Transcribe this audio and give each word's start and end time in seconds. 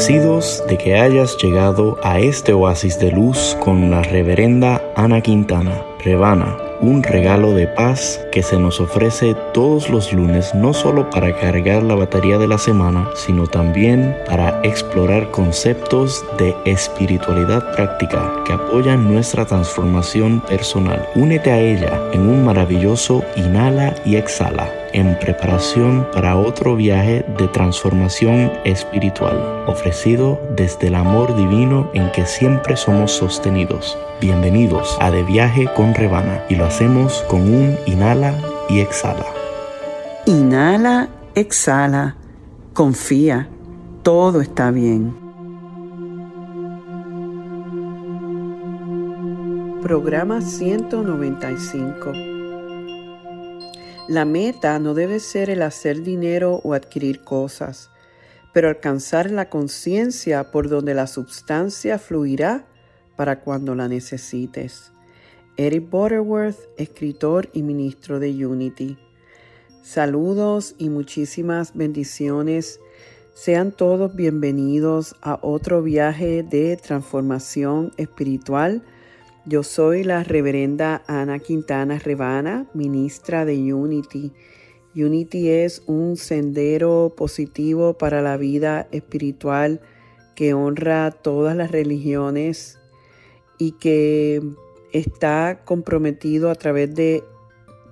Agradecidos 0.00 0.64
de 0.66 0.78
que 0.78 0.94
hayas 0.94 1.36
llegado 1.36 1.98
a 2.02 2.20
este 2.20 2.54
oasis 2.54 2.98
de 2.98 3.12
luz 3.12 3.54
con 3.62 3.90
la 3.90 4.02
reverenda 4.02 4.80
Ana 4.96 5.20
Quintana, 5.20 5.82
Rebana, 6.02 6.56
un 6.80 7.02
regalo 7.02 7.52
de 7.52 7.66
paz 7.66 8.18
que 8.32 8.42
se 8.42 8.58
nos 8.58 8.80
ofrece 8.80 9.36
todos 9.52 9.90
los 9.90 10.10
lunes 10.14 10.54
no 10.54 10.72
solo 10.72 11.10
para 11.10 11.38
cargar 11.38 11.82
la 11.82 11.96
batería 11.96 12.38
de 12.38 12.48
la 12.48 12.56
semana, 12.56 13.10
sino 13.14 13.46
también 13.46 14.16
para 14.26 14.58
explorar 14.62 15.30
conceptos 15.32 16.24
de 16.38 16.56
espiritualidad 16.64 17.70
práctica 17.76 18.32
que 18.46 18.54
apoyan 18.54 19.12
nuestra 19.12 19.44
transformación 19.44 20.40
personal. 20.40 21.06
Únete 21.14 21.50
a 21.50 21.60
ella 21.60 22.00
en 22.14 22.22
un 22.22 22.42
maravilloso 22.42 23.22
inhala 23.36 23.94
y 24.06 24.16
exhala 24.16 24.79
en 24.92 25.18
preparación 25.18 26.06
para 26.12 26.36
otro 26.36 26.76
viaje 26.76 27.24
de 27.38 27.48
transformación 27.48 28.52
espiritual, 28.64 29.64
ofrecido 29.66 30.40
desde 30.56 30.88
el 30.88 30.94
amor 30.94 31.36
divino 31.36 31.90
en 31.94 32.10
que 32.12 32.26
siempre 32.26 32.76
somos 32.76 33.12
sostenidos. 33.12 33.98
Bienvenidos 34.20 34.96
a 35.00 35.10
De 35.10 35.22
Viaje 35.22 35.68
con 35.76 35.94
Rebana 35.94 36.44
y 36.48 36.56
lo 36.56 36.64
hacemos 36.64 37.24
con 37.28 37.40
un 37.42 37.76
inhala 37.86 38.34
y 38.68 38.80
exhala. 38.80 39.26
Inhala, 40.26 41.08
exhala, 41.34 42.16
confía, 42.72 43.48
todo 44.02 44.40
está 44.40 44.70
bien. 44.70 45.14
Programa 49.82 50.40
195 50.40 52.29
la 54.10 54.24
meta 54.24 54.76
no 54.80 54.92
debe 54.94 55.20
ser 55.20 55.50
el 55.50 55.62
hacer 55.62 56.02
dinero 56.02 56.60
o 56.64 56.74
adquirir 56.74 57.22
cosas, 57.22 57.90
pero 58.52 58.68
alcanzar 58.68 59.30
la 59.30 59.48
conciencia 59.48 60.50
por 60.50 60.68
donde 60.68 60.94
la 60.94 61.06
sustancia 61.06 61.96
fluirá 61.96 62.66
para 63.14 63.38
cuando 63.38 63.76
la 63.76 63.86
necesites. 63.86 64.90
Eric 65.56 65.88
Butterworth, 65.88 66.58
escritor 66.76 67.50
y 67.52 67.62
ministro 67.62 68.18
de 68.18 68.44
Unity. 68.44 68.98
Saludos 69.80 70.74
y 70.76 70.88
muchísimas 70.88 71.76
bendiciones. 71.76 72.80
Sean 73.34 73.70
todos 73.70 74.16
bienvenidos 74.16 75.14
a 75.22 75.38
otro 75.40 75.82
viaje 75.82 76.42
de 76.42 76.76
transformación 76.78 77.92
espiritual 77.96 78.82
yo 79.50 79.64
soy 79.64 80.04
la 80.04 80.22
reverenda 80.22 81.02
Ana 81.08 81.40
Quintana 81.40 81.98
Rebana, 81.98 82.66
ministra 82.72 83.44
de 83.44 83.74
Unity. 83.74 84.30
Unity 84.94 85.48
es 85.48 85.82
un 85.86 86.16
sendero 86.16 87.14
positivo 87.16 87.94
para 87.98 88.22
la 88.22 88.36
vida 88.36 88.86
espiritual 88.92 89.80
que 90.36 90.54
honra 90.54 91.10
todas 91.10 91.56
las 91.56 91.72
religiones 91.72 92.78
y 93.58 93.72
que 93.72 94.40
está 94.92 95.62
comprometido 95.64 96.48
a 96.48 96.54
través 96.54 96.94
de 96.94 97.24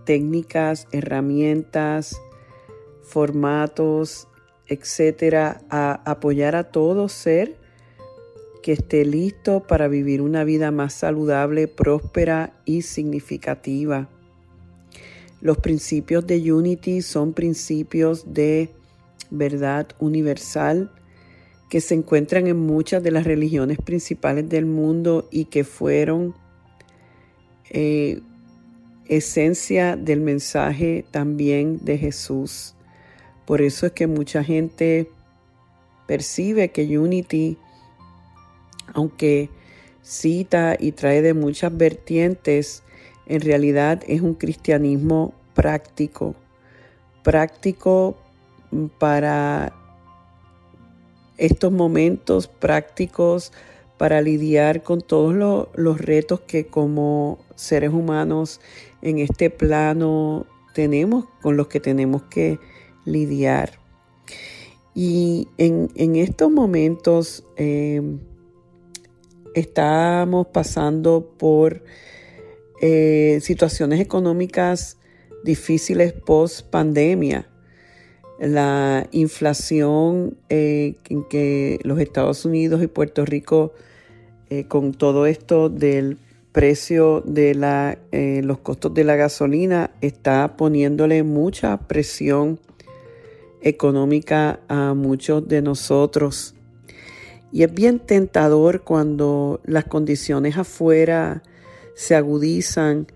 técnicas, 0.05 0.87
herramientas, 0.93 2.21
formatos, 3.03 4.29
etcétera, 4.69 5.63
a 5.71 6.09
apoyar 6.09 6.55
a 6.55 6.71
todo 6.71 7.09
ser 7.09 7.57
que 8.69 8.75
esté 8.75 9.07
listo 9.07 9.67
para 9.67 9.89
vivir 9.89 10.21
una 10.21 10.45
vida 10.45 10.71
más 10.71 10.93
saludable, 10.93 11.69
próspera 11.69 12.53
y 12.67 12.83
significativa. 12.83 14.11
Los 15.41 15.57
principios 15.57 16.27
de 16.27 16.53
Unity 16.53 17.01
son 17.01 17.33
principios 17.33 18.35
de 18.35 18.69
verdad 19.31 19.89
universal 20.01 20.93
que 21.71 21.81
se 21.81 21.95
encuentran 21.95 22.47
en 22.47 22.59
muchas 22.59 23.03
de 23.03 23.11
las 23.11 23.25
religiones 23.25 23.79
principales 23.79 24.47
del 24.51 24.67
mundo 24.67 25.31
y 25.31 25.47
que 25.47 25.65
fueron 25.65 26.35
eh, 27.71 28.21
esencia 29.07 29.97
del 29.97 30.21
mensaje 30.21 31.07
también 31.11 31.83
de 31.87 31.97
Jesús. 31.97 32.75
Por 33.47 33.63
eso 33.63 33.87
es 33.87 33.93
que 33.93 34.07
mucha 34.07 34.45
gente 34.45 35.09
percibe 36.07 36.69
que 36.69 36.99
Unity 36.99 37.57
aunque 38.95 39.51
cita 40.03 40.77
y 40.79 40.93
trae 40.93 41.23
de 41.23 41.35
muchas 41.35 41.77
vertientes, 41.77 42.83
en 43.27 43.41
realidad 43.41 44.03
es 44.07 44.21
un 44.21 44.35
cristianismo 44.35 45.35
práctico, 45.55 46.35
práctico 47.23 48.17
para 48.99 49.73
estos 51.37 51.73
momentos 51.73 52.49
prácticos 52.49 53.53
para 53.97 54.23
lidiar 54.23 54.83
con 54.83 55.01
todos 55.01 55.35
los 55.75 56.01
retos 56.01 56.41
que 56.41 56.67
como 56.67 57.39
seres 57.57 57.91
humanos 57.91 58.61
en 59.03 59.19
este 59.19 59.51
plano 59.51 60.47
tenemos, 60.73 61.25
con 61.43 61.57
los 61.57 61.67
que 61.67 61.81
tenemos 61.81 62.23
que 62.23 62.59
lidiar. 63.05 63.73
Y 64.95 65.49
en, 65.59 66.17
estos 66.17 66.51
momentos 66.51 67.45
eh, 67.57 68.01
estamos 69.59 70.47
pasando 70.49 71.35
por 71.37 71.83
eh, 72.81 73.41
situaciones 73.43 74.01
económicas 74.01 74.99
difíciles 75.45 76.13
post 76.13 76.67
pandemia. 76.71 77.49
La 78.39 79.09
inflación 79.11 80.37
eh, 80.49 80.95
en 81.09 81.25
que 81.25 81.81
los 81.83 81.99
Estados 81.99 82.45
Unidos 82.45 82.83
y 82.83 82.87
Puerto 82.87 83.25
Rico, 83.25 83.73
eh, 84.49 84.65
con 84.65 84.95
todo 84.95 85.27
esto 85.27 85.69
del 85.69 86.19
precio 86.53 87.23
de 87.27 87.55
la, 87.55 87.99
los 88.13 88.59
costos 88.59 88.95
de 88.95 89.05
la 89.05 89.17
gasolina, 89.17 89.91
está 90.01 90.57
poniéndole 90.57 91.23
mucha 91.23 91.77
presión 91.89 92.59
económica 93.61 94.61
a 94.69 94.95
muchos 94.95 95.47
de 95.47 95.63
nosotros. 95.63 96.55
Y 97.51 97.63
es 97.63 97.73
bien 97.73 97.99
tentador 97.99 98.83
cuando 98.83 99.61
las 99.65 99.85
condiciones 99.85 100.57
afuera 100.57 101.43
se 101.95 102.15
agudizan, 102.15 103.07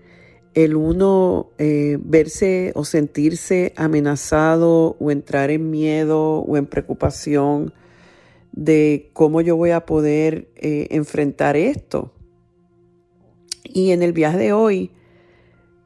el 0.53 0.75
uno 0.75 1.49
eh, 1.57 1.97
verse 1.99 2.71
o 2.75 2.85
sentirse 2.85 3.73
amenazado 3.75 4.95
o 4.99 5.09
entrar 5.09 5.49
en 5.49 5.71
miedo 5.71 6.39
o 6.39 6.57
en 6.57 6.67
preocupación 6.67 7.73
de 8.51 9.09
cómo 9.13 9.41
yo 9.41 9.55
voy 9.55 9.71
a 9.71 9.85
poder 9.85 10.47
eh, 10.55 10.87
enfrentar 10.91 11.57
esto. 11.57 12.13
Y 13.63 13.91
en 13.91 14.03
el 14.03 14.13
viaje 14.13 14.37
de 14.37 14.53
hoy, 14.53 14.91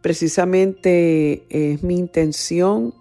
precisamente 0.01 1.45
es 1.49 1.83
mi 1.83 1.97
intención 1.97 2.93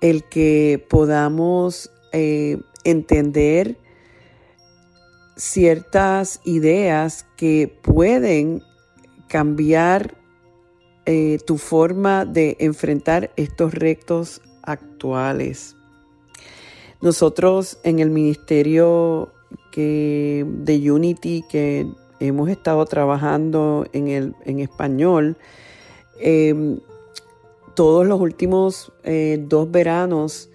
el 0.00 0.24
que 0.24 0.84
podamos 0.88 1.90
eh, 2.12 2.58
entender 2.84 3.76
ciertas 5.40 6.40
ideas 6.44 7.26
que 7.36 7.74
pueden 7.82 8.62
cambiar 9.26 10.14
eh, 11.06 11.38
tu 11.46 11.56
forma 11.56 12.26
de 12.26 12.56
enfrentar 12.60 13.32
estos 13.36 13.72
retos 13.72 14.42
actuales. 14.62 15.76
Nosotros 17.00 17.78
en 17.84 18.00
el 18.00 18.10
ministerio 18.10 19.32
de 19.72 20.90
Unity 20.92 21.42
que 21.48 21.86
hemos 22.18 22.50
estado 22.50 22.84
trabajando 22.84 23.86
en, 23.94 24.08
el, 24.08 24.34
en 24.44 24.60
español, 24.60 25.38
em, 26.20 26.80
todos 27.74 28.06
los 28.06 28.20
últimos 28.20 28.92
eh, 29.04 29.42
dos 29.48 29.70
veranos 29.70 30.50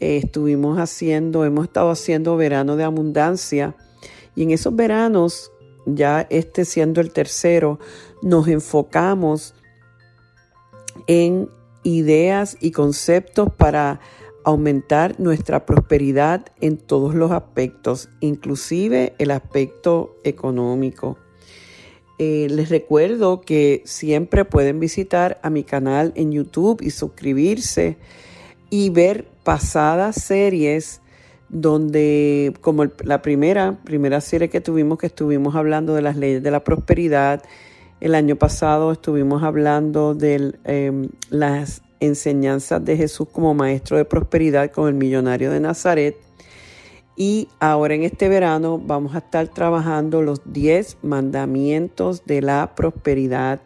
eh, 0.00 0.20
estuvimos 0.24 0.78
haciendo, 0.78 1.44
hemos 1.44 1.66
estado 1.66 1.90
haciendo 1.90 2.36
verano 2.38 2.76
de 2.76 2.84
abundancia 2.84 3.74
y 4.34 4.42
en 4.42 4.50
esos 4.50 4.74
veranos, 4.74 5.52
ya 5.86 6.26
este 6.30 6.64
siendo 6.64 7.00
el 7.00 7.12
tercero, 7.12 7.78
nos 8.22 8.48
enfocamos 8.48 9.54
en 11.06 11.48
ideas 11.82 12.56
y 12.60 12.70
conceptos 12.70 13.52
para 13.52 14.00
aumentar 14.44 15.18
nuestra 15.18 15.66
prosperidad 15.66 16.46
en 16.60 16.76
todos 16.76 17.14
los 17.14 17.30
aspectos, 17.30 18.10
inclusive 18.20 19.14
el 19.18 19.30
aspecto 19.30 20.16
económico. 20.24 21.18
Eh, 22.18 22.46
les 22.50 22.68
recuerdo 22.68 23.40
que 23.40 23.82
siempre 23.84 24.44
pueden 24.44 24.78
visitar 24.78 25.40
a 25.42 25.50
mi 25.50 25.64
canal 25.64 26.12
en 26.14 26.30
YouTube 26.30 26.80
y 26.80 26.90
suscribirse 26.90 27.96
y 28.70 28.90
ver 28.90 29.26
pasadas 29.42 30.16
series 30.22 31.00
donde 31.54 32.52
como 32.60 32.86
la 33.04 33.22
primera, 33.22 33.78
primera 33.84 34.20
serie 34.20 34.50
que 34.50 34.60
tuvimos, 34.60 34.98
que 34.98 35.06
estuvimos 35.06 35.54
hablando 35.54 35.94
de 35.94 36.02
las 36.02 36.16
leyes 36.16 36.42
de 36.42 36.50
la 36.50 36.64
prosperidad, 36.64 37.42
el 38.00 38.16
año 38.16 38.36
pasado 38.36 38.92
estuvimos 38.92 39.42
hablando 39.44 40.14
de 40.14 40.52
em, 40.64 41.08
las 41.30 41.80
enseñanzas 42.00 42.84
de 42.84 42.96
Jesús 42.96 43.28
como 43.32 43.54
maestro 43.54 43.96
de 43.96 44.04
prosperidad 44.04 44.70
con 44.72 44.88
el 44.88 44.94
millonario 44.94 45.50
de 45.52 45.60
Nazaret. 45.60 46.16
Y 47.16 47.48
ahora 47.60 47.94
en 47.94 48.02
este 48.02 48.28
verano 48.28 48.78
vamos 48.84 49.14
a 49.14 49.18
estar 49.18 49.46
trabajando 49.46 50.22
los 50.22 50.40
10 50.52 50.98
mandamientos 51.02 52.26
de 52.26 52.42
la 52.42 52.74
prosperidad. 52.74 53.60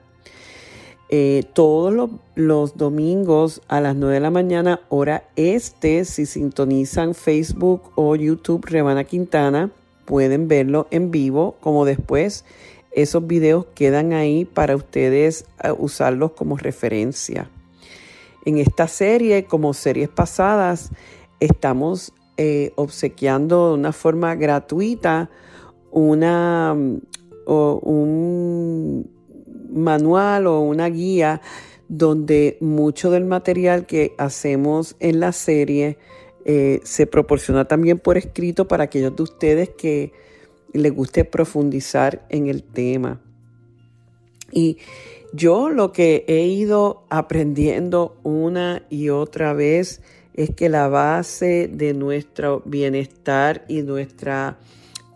Eh, 1.11 1.45
todos 1.55 2.11
los, 2.35 2.77
domingos 2.77 3.63
a 3.67 3.81
las 3.81 3.97
9 3.97 4.15
de 4.15 4.21
la 4.21 4.31
mañana, 4.31 4.81
hora 4.91 5.25
este, 5.37 6.05
si 6.05 6.27
sintonizan 6.27 7.15
Facebook 7.15 7.93
o 7.95 8.15
YouTube 8.15 8.67
Rebana 8.67 9.05
Quintana, 9.05 9.71
pueden 10.05 10.49
verlo 10.49 10.87
en 10.91 11.11
vivo, 11.11 11.57
como 11.61 11.87
después 11.87 12.45
esos 12.93 13.27
videos 13.27 13.67
quedan 13.75 14.13
ahí 14.13 14.45
para 14.45 14.77
ustedes 14.77 15.47
eh, 15.65 15.73
usarlos 15.77 16.33
como 16.33 16.59
referencia. 16.59 17.49
En 18.45 18.59
esta 18.59 18.87
serie, 18.87 19.45
como 19.45 19.73
series 19.73 20.11
pasadas, 20.11 20.91
estamos 21.41 22.13
eh, 22.37 22.73
obsequiando 22.77 23.69
de 23.69 23.75
una 23.75 23.93
forma 23.93 24.35
gratuita 24.35 25.31
una, 25.91 26.77
un 27.47 29.11
manual 29.71 30.47
o 30.47 30.61
una 30.61 30.89
guía 30.89 31.41
donde 31.89 32.59
mucho 32.61 33.11
del 33.11 33.25
material 33.25 33.87
que 33.87 34.15
hacemos 34.19 34.97
en 35.01 35.21
la 35.21 35.33
serie 35.33 35.99
eh, 36.45 36.81
se 36.85 37.07
proporciona 37.07 37.67
también 37.67 37.99
por 37.99 38.17
escrito 38.17 38.69
para 38.69 38.85
aquellos 38.85 39.17
de 39.17 39.23
ustedes 39.23 39.71
que 39.71 40.13
les 40.73 40.95
guste 40.95 41.25
profundizar 41.25 42.27
en 42.29 42.47
el 42.47 42.63
tema. 42.63 43.21
Y 44.53 44.79
yo 45.33 45.69
lo 45.69 45.93
que 45.93 46.25
he 46.27 46.47
ido 46.47 47.05
aprendiendo 47.11 48.17
una 48.23 48.87
y 48.89 49.11
otra 49.11 49.53
vez 49.53 50.01
es 50.35 50.51
que 50.55 50.69
la 50.69 50.89
base 50.89 51.69
de 51.71 51.95
nuestro 51.95 52.63
bienestar 52.65 53.65
y 53.69 53.83
nuestra 53.83 54.59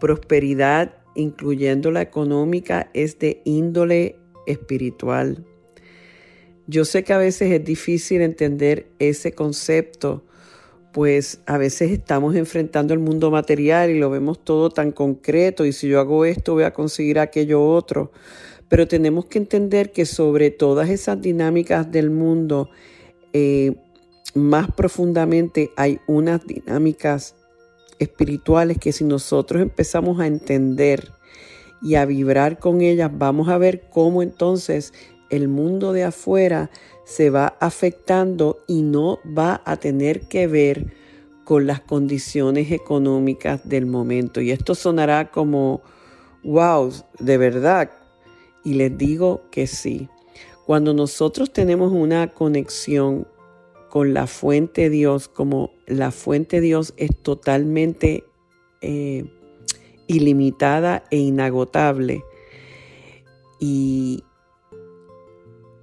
prosperidad, 0.00 0.96
incluyendo 1.14 1.90
la 1.90 2.02
económica, 2.02 2.90
es 2.92 3.18
de 3.20 3.40
índole 3.44 4.16
espiritual. 4.46 5.44
Yo 6.66 6.84
sé 6.84 7.02
que 7.02 7.12
a 7.12 7.18
veces 7.18 7.50
es 7.50 7.64
difícil 7.64 8.20
entender 8.20 8.86
ese 8.98 9.32
concepto, 9.32 10.22
pues 10.92 11.40
a 11.46 11.58
veces 11.58 11.90
estamos 11.90 12.36
enfrentando 12.36 12.94
el 12.94 13.00
mundo 13.00 13.30
material 13.30 13.90
y 13.90 13.98
lo 13.98 14.10
vemos 14.10 14.44
todo 14.44 14.70
tan 14.70 14.92
concreto 14.92 15.64
y 15.64 15.72
si 15.72 15.88
yo 15.88 15.98
hago 15.98 16.24
esto 16.24 16.54
voy 16.54 16.64
a 16.64 16.72
conseguir 16.72 17.18
aquello 17.18 17.66
otro. 17.66 18.12
Pero 18.68 18.86
tenemos 18.86 19.26
que 19.26 19.38
entender 19.38 19.92
que 19.92 20.06
sobre 20.06 20.50
todas 20.50 20.88
esas 20.88 21.20
dinámicas 21.20 21.90
del 21.90 22.10
mundo, 22.10 22.70
eh, 23.32 23.74
más 24.34 24.70
profundamente 24.72 25.72
hay 25.76 26.00
unas 26.06 26.46
dinámicas 26.46 27.34
espirituales 27.98 28.78
que 28.78 28.92
si 28.92 29.04
nosotros 29.04 29.62
empezamos 29.62 30.20
a 30.20 30.26
entender 30.26 31.10
y 31.82 31.96
a 31.96 32.04
vibrar 32.04 32.58
con 32.58 32.80
ellas, 32.80 33.10
vamos 33.12 33.48
a 33.48 33.58
ver 33.58 33.88
cómo 33.90 34.22
entonces 34.22 34.92
el 35.30 35.48
mundo 35.48 35.92
de 35.92 36.04
afuera 36.04 36.70
se 37.04 37.30
va 37.30 37.56
afectando 37.58 38.58
y 38.68 38.82
no 38.82 39.18
va 39.26 39.62
a 39.64 39.76
tener 39.76 40.28
que 40.28 40.46
ver 40.46 40.92
con 41.44 41.66
las 41.66 41.80
condiciones 41.80 42.70
económicas 42.70 43.68
del 43.68 43.86
momento. 43.86 44.40
Y 44.40 44.50
esto 44.52 44.74
sonará 44.74 45.30
como, 45.30 45.82
wow, 46.44 46.92
de 47.18 47.38
verdad. 47.38 47.90
Y 48.64 48.74
les 48.74 48.96
digo 48.96 49.42
que 49.50 49.66
sí. 49.66 50.08
Cuando 50.66 50.94
nosotros 50.94 51.52
tenemos 51.52 51.92
una 51.92 52.28
conexión 52.28 53.26
con 53.90 54.14
la 54.14 54.26
fuente 54.26 54.88
Dios, 54.88 55.28
como 55.28 55.70
la 55.86 56.12
fuente 56.12 56.60
Dios 56.60 56.94
es 56.96 57.10
totalmente 57.14 58.24
eh, 58.80 59.24
ilimitada 60.12 61.04
e 61.10 61.18
inagotable. 61.18 62.24
Y, 63.60 64.24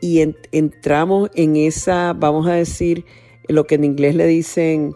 y 0.02 0.22
entramos 0.52 1.30
en 1.34 1.56
esa, 1.56 2.14
vamos 2.14 2.48
a 2.48 2.54
decir, 2.54 3.06
lo 3.48 3.66
que 3.66 3.76
en 3.76 3.84
inglés 3.84 4.16
le 4.16 4.28
dicen 4.28 4.94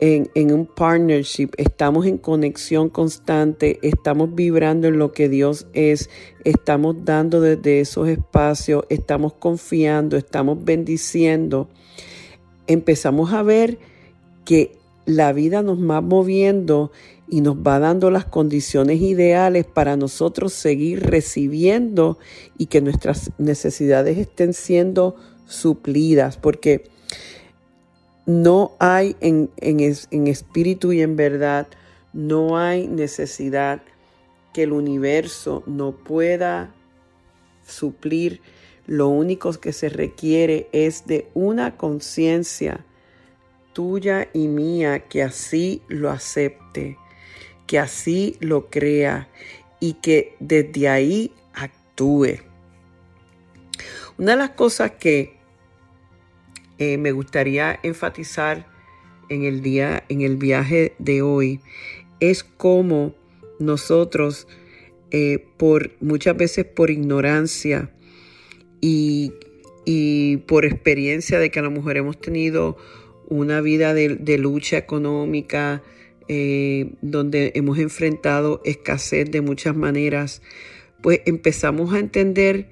en, 0.00 0.30
en, 0.34 0.52
un 0.52 0.66
partnership, 0.66 1.50
estamos 1.56 2.06
en 2.06 2.18
conexión 2.18 2.88
constante, 2.88 3.78
estamos 3.82 4.34
vibrando 4.34 4.88
en 4.88 4.98
lo 4.98 5.12
que 5.12 5.28
Dios 5.28 5.66
es, 5.72 6.08
estamos 6.44 7.04
dando 7.04 7.40
desde 7.40 7.80
esos 7.80 8.08
espacios, 8.08 8.84
estamos 8.88 9.34
confiando, 9.34 10.16
estamos 10.16 10.64
bendiciendo 10.64 11.68
empezamos 12.68 13.32
a 13.32 13.42
ver 13.42 13.78
que 14.44 14.76
la 15.06 15.32
vida 15.32 15.62
nos 15.62 15.78
va 15.78 16.00
moviendo 16.00 16.92
y 17.30 17.40
nos 17.40 17.56
va 17.56 17.78
dando 17.78 18.10
las 18.10 18.24
condiciones 18.24 19.00
ideales 19.00 19.66
para 19.66 19.96
nosotros 19.96 20.52
seguir 20.52 21.00
recibiendo 21.00 22.18
y 22.56 22.66
que 22.66 22.80
nuestras 22.80 23.30
necesidades 23.38 24.18
estén 24.18 24.54
siendo 24.54 25.16
suplidas, 25.46 26.36
porque 26.36 26.90
no 28.26 28.76
hay 28.78 29.16
en, 29.20 29.50
en, 29.56 30.26
espíritu 30.26 30.92
y 30.92 31.00
en 31.00 31.16
verdad, 31.16 31.66
no 32.12 32.58
hay 32.58 32.86
necesidad 32.86 33.82
que 34.52 34.64
el 34.64 34.72
universo 34.72 35.62
no 35.66 35.92
pueda 35.92 36.74
suplir. 37.66 38.42
Lo 38.86 39.08
único 39.08 39.50
que 39.52 39.72
se 39.72 39.88
requiere 39.88 40.68
es 40.72 41.06
de 41.06 41.28
una 41.34 41.76
conciencia 41.76 42.84
tuya 43.72 44.28
y 44.34 44.48
mía 44.48 45.00
que 45.08 45.22
así 45.22 45.82
lo 45.88 46.10
acepte, 46.10 46.98
que 47.68 47.78
así 47.78 48.36
lo 48.40 48.68
crea 48.68 49.28
y 49.78 49.92
que 49.94 50.34
desde 50.40 50.88
ahí 50.88 51.32
actúe. 51.54 52.38
Una 54.18 54.32
de 54.32 54.38
las 54.38 54.50
cosas 54.50 54.90
que 54.98 55.36
eh, 56.78 56.98
me 56.98 57.12
gustaría 57.12 57.78
enfatizar 57.84 58.66
en 59.28 59.44
el 59.44 59.62
día, 59.62 60.02
en 60.08 60.22
el 60.22 60.36
viaje 60.36 60.94
de 60.98 61.22
hoy, 61.22 61.60
es 62.18 62.42
cómo 62.42 63.14
nosotros, 63.60 64.48
eh, 65.12 65.46
por 65.56 65.92
muchas 66.00 66.36
veces 66.36 66.64
por 66.64 66.90
ignorancia, 66.90 67.92
y, 68.80 69.32
por 70.46 70.64
experiencia 70.64 71.38
de 71.38 71.50
que 71.50 71.58
a 71.58 71.62
lo 71.62 71.70
mejor 71.70 71.96
hemos 71.96 72.20
tenido 72.20 72.76
una 73.28 73.60
vida 73.60 73.94
de, 73.94 74.38
lucha 74.38 74.76
económica, 74.76 75.82
eh, 76.28 76.92
donde 77.00 77.52
hemos 77.54 77.78
enfrentado 77.78 78.60
escasez 78.64 79.30
de 79.30 79.40
muchas 79.40 79.74
maneras, 79.74 80.42
pues 81.02 81.20
empezamos 81.26 81.92
a 81.94 81.98
entender 81.98 82.68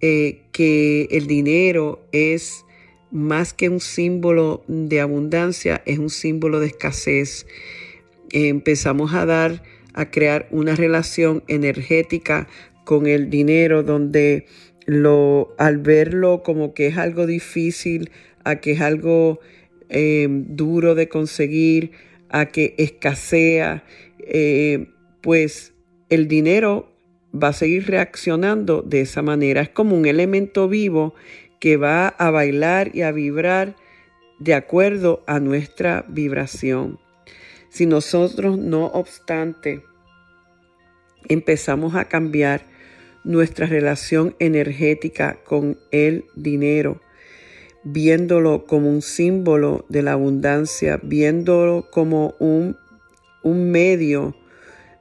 eh, 0.00 0.42
que 0.52 1.08
el 1.10 1.26
dinero 1.26 2.06
es 2.12 2.64
más 3.10 3.52
que 3.52 3.68
un 3.68 3.80
símbolo 3.80 4.64
de 4.66 5.00
abundancia, 5.00 5.82
es 5.86 5.98
un 5.98 6.10
símbolo 6.10 6.60
de 6.60 6.66
escasez. 6.66 7.46
empezamos 8.32 9.14
a 9.14 9.26
dar, 9.26 9.62
a 9.92 10.10
crear 10.10 10.48
una 10.50 10.74
relación 10.74 11.44
energética 11.46 12.48
con 12.84 13.06
el 13.06 13.30
dinero 13.30 13.82
donde 13.82 14.46
lo, 14.86 15.54
al 15.58 15.78
verlo 15.78 16.42
como 16.42 16.74
que 16.74 16.86
es 16.86 16.98
algo 16.98 17.26
difícil, 17.26 18.10
a 18.44 18.56
que 18.56 18.72
es 18.72 18.80
algo 18.80 19.40
eh, 19.88 20.26
duro 20.28 20.94
de 20.94 21.08
conseguir, 21.08 21.92
a 22.34 22.46
que 22.46 22.74
escasea, 22.78 23.84
eh, 24.18 24.88
pues 25.22 25.72
el 26.08 26.26
dinero 26.26 26.92
va 27.32 27.48
a 27.48 27.52
seguir 27.52 27.86
reaccionando 27.86 28.82
de 28.82 29.02
esa 29.02 29.22
manera. 29.22 29.60
Es 29.60 29.68
como 29.68 29.96
un 29.96 30.04
elemento 30.04 30.68
vivo 30.68 31.14
que 31.60 31.76
va 31.76 32.08
a 32.08 32.32
bailar 32.32 32.90
y 32.92 33.02
a 33.02 33.12
vibrar 33.12 33.76
de 34.40 34.54
acuerdo 34.54 35.22
a 35.28 35.38
nuestra 35.38 36.04
vibración. 36.08 36.98
Si 37.68 37.86
nosotros, 37.86 38.58
no 38.58 38.86
obstante, 38.86 39.84
empezamos 41.28 41.94
a 41.94 42.06
cambiar 42.06 42.66
nuestra 43.22 43.66
relación 43.66 44.34
energética 44.40 45.38
con 45.44 45.78
el 45.92 46.24
dinero, 46.34 47.00
viéndolo 47.84 48.64
como 48.64 48.88
un 48.88 49.02
símbolo 49.02 49.84
de 49.88 50.02
la 50.02 50.12
abundancia, 50.12 50.98
viéndolo 51.02 51.88
como 51.90 52.34
un, 52.38 52.76
un 53.42 53.70
medio, 53.70 54.34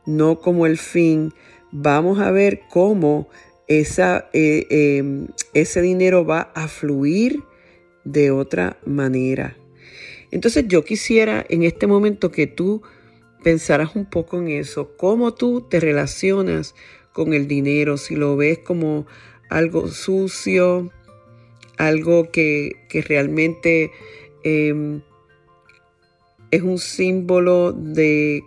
no 0.06 0.40
como 0.40 0.66
el 0.66 0.78
fin, 0.78 1.34
vamos 1.72 2.20
a 2.20 2.32
ver 2.32 2.62
cómo 2.70 3.30
esa, 3.68 4.30
eh, 4.34 4.68
em, 4.70 5.28
ese 5.54 5.82
dinero 5.82 6.25
va 6.25 6.52
a 6.54 6.68
fluir 6.68 7.42
de 8.04 8.32
otra 8.32 8.78
manera. 8.86 9.56
Entonces 10.32 10.66
yo 10.68 10.84
quisiera 10.84 11.46
en 11.50 11.63
este 11.63 11.88
momento 11.88 12.32
que 12.32 12.48
tú 12.48 12.82
pensaras 13.44 13.96
un 13.96 14.06
poco 14.06 14.40
en 14.40 14.50
eso, 14.50 14.96
cómo 14.98 15.34
tú 15.34 15.62
te 15.62 15.80
relacionas 15.80 16.75
con 17.13 17.34
el 17.34 17.48
dinero, 17.48 17.98
si 17.98 18.16
lo 18.16 18.36
ves 18.36 18.60
como 18.60 19.06
algo 19.50 19.88
sucio, 19.88 20.92
algo 21.88 22.32
que, 22.32 22.74
realmente 23.08 23.92
em, 24.44 25.02
es 26.52 26.62
un 26.62 26.78
símbolo 26.78 27.72
de, 27.72 28.44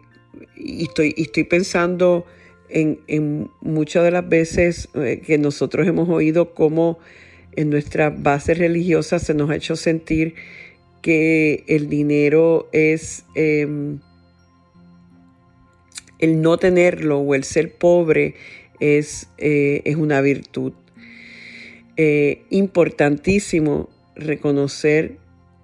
y 0.56 0.84
estoy, 0.84 1.14
estoy 1.16 1.44
pensando 1.44 2.26
en, 2.68 3.50
muchas 3.60 4.04
de 4.04 4.10
las 4.10 4.28
veces 4.28 4.88
eh, 4.94 5.22
que 5.24 5.38
nosotros 5.38 5.86
hemos 5.86 6.08
oído 6.08 6.54
cómo 6.54 6.98
en 7.52 7.70
nuestra 7.70 8.10
base 8.10 8.54
religiosa 8.54 9.18
se 9.18 9.34
nos 9.34 9.50
ha 9.50 9.56
hecho 9.56 9.76
sentir 9.76 10.34
que 11.00 11.64
el 11.68 11.88
dinero 11.88 12.68
es 12.72 13.24
em, 13.34 14.00
el 16.18 16.40
no 16.40 16.58
tenerlo 16.58 17.20
o 17.20 17.34
el 17.34 17.44
ser 17.44 17.72
pobre 17.74 18.34
es, 18.80 19.28
eh, 19.38 19.82
es 19.84 19.96
una 19.96 20.20
virtud. 20.20 20.72
Eh, 21.96 22.42
importantísimo 22.50 23.88
reconocer 24.14 25.16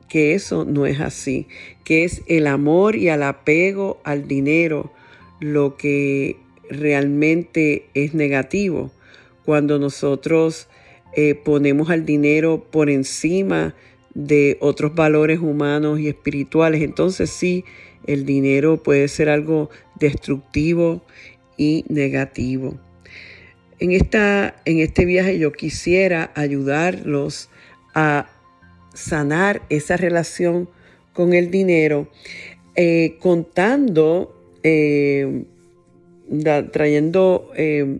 que 0.08 0.34
eso 0.34 0.64
no 0.64 0.86
es 0.86 1.00
así, 1.00 1.46
que 1.84 2.04
es 2.04 2.22
el 2.26 2.46
amor 2.46 2.96
y 2.96 3.08
el 3.08 3.22
apego 3.22 4.00
al 4.04 4.28
dinero 4.28 4.92
lo 5.40 5.76
que 5.76 6.36
realmente 6.68 7.86
es 7.94 8.14
negativo. 8.14 8.90
Cuando 9.44 9.78
nosotros 9.78 10.68
eh, 11.14 11.34
ponemos 11.34 11.90
al 11.90 12.06
dinero 12.06 12.64
por 12.70 12.88
encima 12.88 13.74
de 14.14 14.56
otros 14.60 14.94
valores 14.94 15.40
humanos 15.40 16.00
y 16.00 16.08
espirituales, 16.08 16.82
entonces 16.82 17.30
sí, 17.30 17.64
el 18.06 18.24
dinero 18.24 18.82
puede 18.82 19.08
ser 19.08 19.28
algo 19.28 19.70
destructivo 19.98 21.02
y 21.56 21.84
negativo. 21.88 22.78
En, 23.82 23.90
esta, 23.90 24.54
en 24.64 24.78
este 24.78 25.04
viaje 25.04 25.40
yo 25.40 25.50
quisiera 25.50 26.30
ayudarlos 26.36 27.50
a 27.94 28.30
sanar 28.94 29.62
esa 29.70 29.96
relación 29.96 30.68
con 31.12 31.32
el 31.32 31.50
dinero, 31.50 32.08
eh, 32.76 33.16
contando, 33.18 34.40
eh, 34.62 35.46
trayendo 36.70 37.50
eh, 37.56 37.98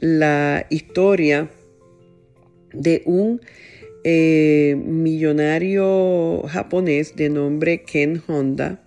la 0.00 0.66
historia 0.70 1.50
de 2.72 3.02
un 3.04 3.42
millonario 5.02 6.42
japonés 6.48 7.16
de 7.16 7.28
nombre 7.28 7.82
Ken 7.82 8.22
Honda, 8.26 8.82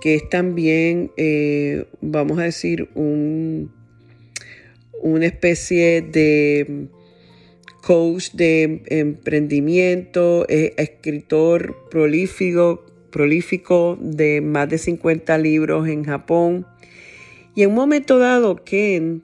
que 0.00 0.14
es 0.14 0.28
también, 0.28 1.10
vamos 2.00 2.38
a 2.38 2.44
decir, 2.44 2.88
un, 2.94 3.81
una 5.02 5.26
especie 5.26 6.00
de 6.00 6.88
coach 7.82 8.30
de 8.32 8.82
emprendimiento, 8.86 10.46
escritor 10.48 11.88
prolífico, 11.90 12.86
prolífico 13.10 13.98
de 14.00 14.40
más 14.40 14.70
de 14.70 14.78
50 14.78 15.36
libros 15.38 15.88
en 15.88 16.04
Japón. 16.04 16.66
Y 17.54 17.64
en 17.64 17.70
un 17.70 17.74
momento 17.74 18.18
dado, 18.18 18.64
Ken 18.64 19.22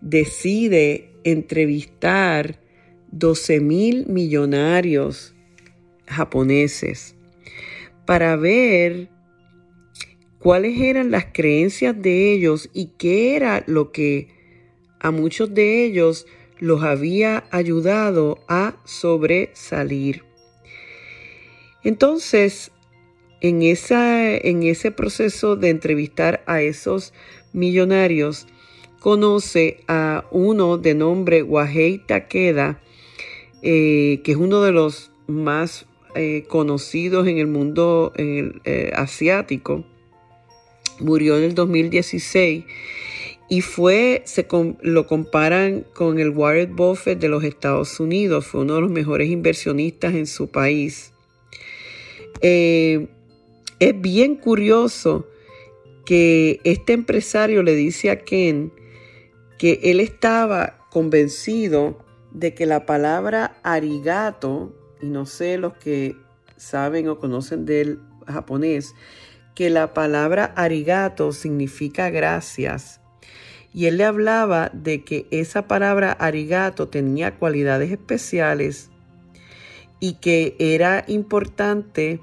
decide 0.00 1.10
entrevistar 1.24 2.58
12 3.10 3.60
mil 3.60 4.06
millonarios 4.06 5.34
japoneses 6.06 7.14
para 8.06 8.36
ver 8.36 9.10
cuáles 10.38 10.80
eran 10.80 11.10
las 11.10 11.26
creencias 11.32 12.00
de 12.00 12.32
ellos 12.32 12.70
y 12.72 12.92
qué 12.96 13.36
era 13.36 13.64
lo 13.66 13.92
que 13.92 14.37
a 15.00 15.10
muchos 15.10 15.54
de 15.54 15.84
ellos 15.84 16.26
los 16.58 16.82
había 16.82 17.44
ayudado 17.50 18.38
a 18.48 18.76
sobresalir. 18.84 20.24
Entonces, 21.84 22.72
en, 23.40 23.62
esa, 23.62 24.34
en 24.34 24.62
ese 24.64 24.90
proceso 24.90 25.56
de 25.56 25.70
entrevistar 25.70 26.42
a 26.46 26.60
esos 26.60 27.12
millonarios, 27.52 28.46
conoce 29.00 29.80
a 29.86 30.24
uno 30.30 30.76
de 30.76 30.94
nombre 30.94 31.42
Wahei 31.42 31.98
Takeda, 31.98 32.80
eh, 33.62 34.20
que 34.24 34.32
es 34.32 34.36
uno 34.36 34.62
de 34.62 34.72
los 34.72 35.12
más 35.26 35.86
eh, 36.14 36.44
conocidos 36.48 37.28
en 37.28 37.38
el 37.38 37.46
mundo 37.46 38.12
eh, 38.16 38.90
asiático. 38.94 39.84
Murió 41.00 41.38
en 41.38 41.44
el 41.44 41.54
2016 41.54 42.64
y 43.48 43.62
fue, 43.62 44.22
se 44.26 44.46
lo 44.82 45.06
comparan 45.06 45.86
con 45.94 46.18
el 46.18 46.30
Warren 46.30 46.76
Buffett 46.76 47.18
de 47.18 47.28
los 47.28 47.44
Estados 47.44 47.98
Unidos, 47.98 48.46
fue 48.46 48.60
uno 48.60 48.74
de 48.74 48.82
los 48.82 48.90
mejores 48.90 49.30
inversionistas 49.30 50.14
en 50.14 50.26
su 50.26 50.50
país. 50.50 51.12
Eh, 52.42 53.08
es 53.78 54.00
bien 54.00 54.36
curioso 54.36 55.26
que 56.04 56.60
este 56.64 56.92
empresario 56.92 57.62
le 57.62 57.74
dice 57.74 58.10
a 58.10 58.20
Ken 58.20 58.70
que 59.58 59.80
él 59.84 60.00
estaba 60.00 60.86
convencido 60.90 62.04
de 62.32 62.54
que 62.54 62.66
la 62.66 62.84
palabra 62.84 63.58
arigato, 63.62 64.74
y 65.00 65.06
no 65.06 65.24
sé 65.24 65.56
los 65.56 65.74
que 65.74 66.16
saben 66.58 67.08
o 67.08 67.18
conocen 67.18 67.64
del 67.64 67.98
japonés, 68.26 68.94
que 69.54 69.70
la 69.70 69.94
palabra 69.94 70.44
arigato 70.54 71.32
significa 71.32 72.10
gracias 72.10 73.00
y 73.72 73.86
él 73.86 73.98
le 73.98 74.04
hablaba 74.04 74.70
de 74.72 75.04
que 75.04 75.26
esa 75.30 75.68
palabra 75.68 76.12
arigato 76.12 76.88
tenía 76.88 77.36
cualidades 77.36 77.90
especiales 77.90 78.90
y 80.00 80.14
que 80.14 80.56
era 80.58 81.04
importante 81.06 82.20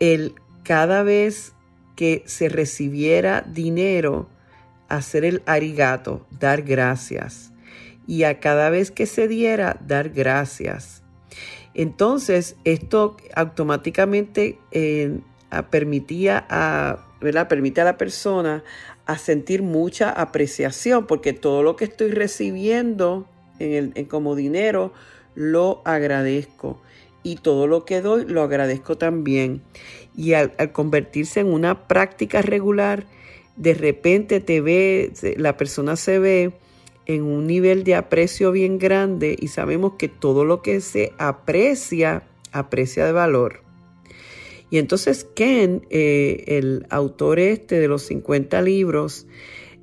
el 0.00 0.34
cada 0.62 1.02
vez 1.02 1.54
que 1.96 2.22
se 2.26 2.48
recibiera 2.48 3.42
dinero 3.42 4.28
hacer 4.88 5.24
el 5.24 5.42
arigato, 5.46 6.26
dar 6.38 6.62
gracias. 6.62 7.52
Y 8.06 8.24
a 8.24 8.40
cada 8.40 8.68
vez 8.68 8.90
que 8.90 9.06
se 9.06 9.28
diera, 9.28 9.78
dar 9.86 10.10
gracias. 10.10 11.02
Entonces, 11.74 12.56
esto 12.64 13.16
automáticamente 13.34 14.58
eh, 14.70 15.20
permitía 15.70 16.44
a, 16.48 16.98
¿verdad? 17.20 17.48
Permite 17.48 17.80
a 17.80 17.84
la 17.84 17.96
persona 17.96 18.64
a 19.06 19.18
sentir 19.18 19.62
mucha 19.62 20.10
apreciación, 20.10 21.06
porque 21.06 21.32
todo 21.32 21.62
lo 21.62 21.76
que 21.76 21.84
estoy 21.84 22.10
recibiendo 22.10 23.26
en 23.58 23.92
el, 23.94 24.08
como 24.08 24.34
dinero 24.34 24.92
lo 25.34 25.82
agradezco 25.84 26.80
y 27.22 27.36
todo 27.36 27.66
lo 27.66 27.84
que 27.84 28.00
doy 28.00 28.24
lo 28.26 28.42
agradezco 28.42 28.96
también. 28.96 29.62
Y 30.16 30.34
al, 30.34 30.52
convertirse 30.72 31.40
en 31.40 31.52
una 31.52 31.86
práctica 31.88 32.42
regular, 32.42 33.06
de 33.56 33.74
repente 33.74 34.40
te 34.40 34.60
ve, 34.60 35.12
la 35.36 35.56
persona 35.56 35.96
se 35.96 36.18
ve 36.18 36.52
en 37.06 37.22
un 37.22 37.46
nivel 37.46 37.84
de 37.84 37.94
aprecio 37.96 38.52
bien 38.52 38.78
grande 38.78 39.36
y 39.38 39.48
sabemos 39.48 39.94
que 39.98 40.08
todo 40.08 40.44
lo 40.44 40.62
que 40.62 40.80
se 40.80 41.12
aprecia, 41.18 42.22
aprecia 42.52 43.04
de 43.04 43.12
valor. 43.12 43.62
Y 44.72 44.78
entonces 44.78 45.26
Ken, 45.34 45.86
eh, 45.90 46.44
el 46.46 46.86
autor 46.88 47.38
este 47.38 47.78
de 47.78 47.88
los 47.88 48.04
50 48.04 48.62
libros, 48.62 49.26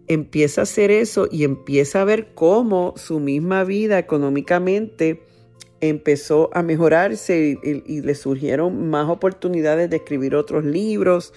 empieza 0.08 0.62
a 0.62 0.63
hacer 0.63 0.89
eso 0.89 1.27
y 1.31 1.43
empieza 1.43 2.01
a 2.01 2.05
ver 2.05 2.34
cómo 2.34 2.96
su 2.98 3.19
misma 3.19 3.63
vida 3.65 4.00
económicamente 4.00 5.22
empezó 5.79 6.50
a 6.53 6.63
mejorarse 6.63 7.60
y, 7.63 8.01
le 8.01 8.15
surgieron 8.15 8.89
más 8.89 9.08
oportunidades 9.08 9.91
de 9.91 9.98
escribir 9.98 10.34
otros 10.34 10.65
libros 10.65 11.36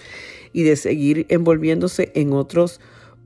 y 0.51 0.63
de 0.63 0.75
seguir 0.75 1.27
envolviéndose 1.29 2.11
en 2.15 2.33
otros 2.33 2.81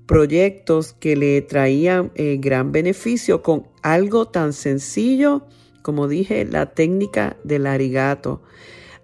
proyectos 0.08 0.92
que 0.92 1.16
le 1.16 1.42
traían 1.42 2.12
eh, 2.16 2.36
gran 2.38 2.74
beneficio 2.74 3.42
con 3.42 3.66
algo 3.82 4.28
tan 4.28 4.52
sencillo 4.52 5.48
como 5.88 6.10
dije, 6.10 6.44
la 6.44 6.74
técnica 6.74 7.38
del 7.46 7.66
arigato 7.66 8.42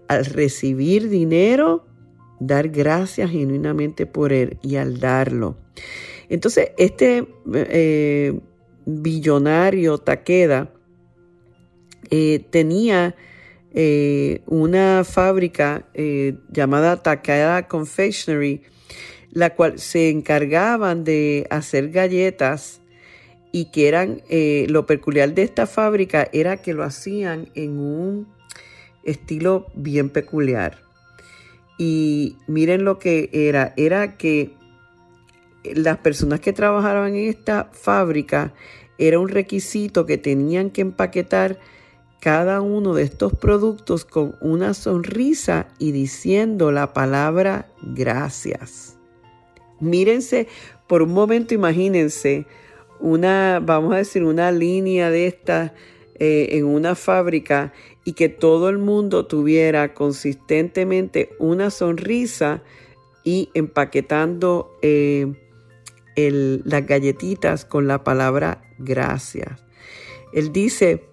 al 0.07 0.25
recibir 0.25 1.09
dinero, 1.09 1.85
dar 2.39 2.69
gracias 2.69 3.31
genuinamente 3.31 4.05
por 4.05 4.33
él 4.33 4.57
y 4.61 4.75
al 4.75 4.99
darlo. 4.99 5.57
Entonces, 6.29 6.71
este 6.77 7.27
eh, 7.53 8.39
billonario 8.85 9.97
Takeda 9.97 10.71
eh, 12.09 12.45
tenía 12.49 13.15
eh, 13.73 14.41
una 14.45 15.03
fábrica 15.03 15.87
llamada 16.49 17.01
Takeda 17.01 17.67
Confectionery, 17.67 18.61
la 19.31 19.55
cual 19.55 19.79
se 19.79 20.09
encargaban 20.09 21.03
de 21.03 21.47
hacer 21.49 21.89
galletas 21.89 22.81
y 23.51 23.65
que 23.65 23.87
eran, 23.87 24.21
lo 24.67 24.85
peculiar 24.85 25.33
de 25.33 25.43
esta 25.43 25.67
fábrica 25.67 26.27
era 26.33 26.57
que 26.57 26.73
lo 26.73 26.83
hacían 26.83 27.49
en 27.55 27.79
un 27.79 28.27
estilo 29.03 29.67
bien 29.75 30.09
peculiar. 30.09 30.79
Y 31.77 32.37
miren 32.47 32.85
lo 32.85 32.99
que 32.99 33.29
era, 33.33 33.73
era 33.77 34.17
que 34.17 34.53
las 35.63 35.97
personas 35.97 36.39
que 36.39 36.53
trabajaban 36.53 37.15
en 37.15 37.29
esta 37.29 37.69
fábrica 37.71 38.53
era 38.97 39.19
un 39.19 39.29
requisito 39.29 40.05
que 40.05 40.17
tenían 40.17 40.69
que 40.69 40.81
empaquetar 40.81 41.59
cada 42.19 42.61
uno 42.61 42.93
de 42.93 43.03
estos 43.03 43.33
productos 43.33 44.05
con 44.05 44.35
una 44.39 44.73
sonrisa 44.73 45.67
y 45.77 45.91
diciendo 45.91 46.71
la 46.71 46.93
palabra 46.93 47.67
gracias. 47.81 48.97
Mírense, 49.81 50.47
por 50.87 51.01
un 51.01 51.11
momento 51.11 51.53
imagínense 51.53 52.45
una, 53.01 53.59
vamos 53.61 53.93
a 53.93 53.97
decir, 53.97 54.23
una 54.23 54.51
línea 54.53 55.09
de 55.09 55.27
estas 55.27 55.71
eh, 56.15 56.49
en 56.51 56.65
una 56.65 56.95
fábrica 56.95 57.73
y 58.05 58.13
que 58.13 58.29
todo 58.29 58.69
el 58.69 58.77
mundo 58.77 59.25
tuviera 59.25 59.93
consistentemente 59.93 61.29
una 61.39 61.69
sonrisa 61.69 62.61
y 63.23 63.49
empaquetando 63.53 64.77
eh, 64.81 65.33
las 66.15 66.85
galletitas 66.85 67.65
con 67.65 67.87
la 67.87 68.03
palabra 68.03 68.61
gracias. 68.77 69.63
Él 70.33 70.51
dice 70.51 71.05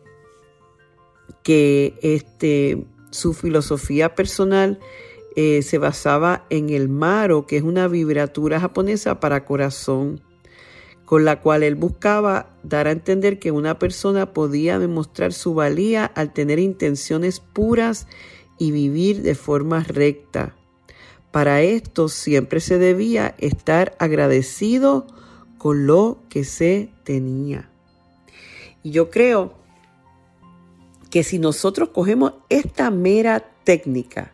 que 1.43 1.95
este, 2.03 2.85
su 3.11 3.35
filosofía 3.35 4.15
personal 4.15 4.81
eh, 5.37 5.63
se 5.63 5.79
basaba 5.79 6.45
en 6.51 6.71
el 6.71 6.89
maro, 6.89 7.47
que 7.47 7.57
es 7.57 7.63
una 7.63 7.87
vibratura 7.87 8.59
japonesa 8.61 9.21
para 9.21 9.45
corazón, 9.45 10.21
con 11.11 11.25
la 11.25 11.41
cual 11.41 11.65
él 11.65 11.75
buscaba 11.75 12.51
dar 12.63 12.87
a 12.87 12.93
entender 12.93 13.41
que 13.41 13.51
una 13.51 13.81
persona 13.81 14.33
podía 14.33 14.79
demostrar 14.79 15.33
su 15.33 15.55
valía 15.55 16.05
al 16.05 16.33
tener 16.33 16.61
intenciones 16.61 17.41
puras 17.41 18.07
y 18.59 18.71
vivir 18.71 19.23
de 19.23 19.35
forma 19.35 19.83
recta. 19.83 20.55
Para 21.33 21.63
esto 21.63 22.09
siempre 22.09 22.61
se 22.61 22.79
debía 22.79 23.35
estar 23.39 23.97
agradecido 23.99 25.09
con 25.59 25.85
lo 25.89 26.21
que 26.29 26.45
se 26.45 26.91
tenía. 27.03 27.69
Y 28.85 28.93
yo 28.93 29.11
creo 29.11 29.55
que 31.11 31.25
si 31.25 31.41
nosotros 31.41 31.89
cogemos 31.89 32.35
esta 32.51 32.93
mera 32.93 33.51
técnica 33.65 34.31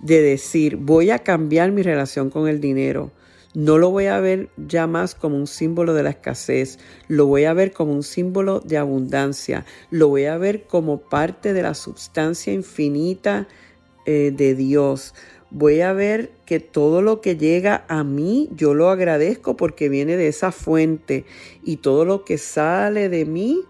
de 0.00 0.22
decir 0.22 0.76
voy 0.76 1.10
a 1.10 1.18
cambiar 1.18 1.72
mi 1.72 1.82
relación 1.82 2.30
con 2.30 2.48
el 2.48 2.58
dinero, 2.58 3.12
no 3.54 3.78
lo 3.78 3.90
voy 3.90 4.06
a 4.06 4.20
ver 4.20 4.48
ya 4.56 4.86
más 4.86 5.14
como 5.14 5.36
un 5.36 5.46
símbolo 5.46 5.94
de 5.94 6.02
la 6.02 6.10
escasez, 6.10 6.78
lo 7.08 7.26
voy 7.26 7.44
a 7.44 7.52
ver 7.52 7.72
como 7.72 7.92
un 7.92 8.02
símbolo 8.02 8.60
de 8.60 8.78
abundancia, 8.78 9.64
lo 9.90 10.08
voy 10.08 10.26
a 10.26 10.38
ver 10.38 10.64
como 10.64 11.00
parte 11.00 11.52
de 11.52 11.62
la 11.62 11.74
sustancia 11.74 12.52
infinita 12.52 13.48
eh, 14.06 14.32
de 14.34 14.54
Dios, 14.54 15.14
voy 15.50 15.80
a 15.80 15.92
ver 15.92 16.30
que 16.46 16.60
todo 16.60 17.02
lo 17.02 17.20
que 17.20 17.36
llega 17.36 17.84
a 17.88 18.04
mí, 18.04 18.48
yo 18.54 18.74
lo 18.74 18.88
agradezco 18.88 19.56
porque 19.56 19.88
viene 19.88 20.16
de 20.16 20.28
esa 20.28 20.52
fuente 20.52 21.24
y 21.64 21.78
todo 21.78 22.04
lo 22.04 22.24
que 22.24 22.38
sale 22.38 23.08
de 23.08 23.24
mí 23.24 23.60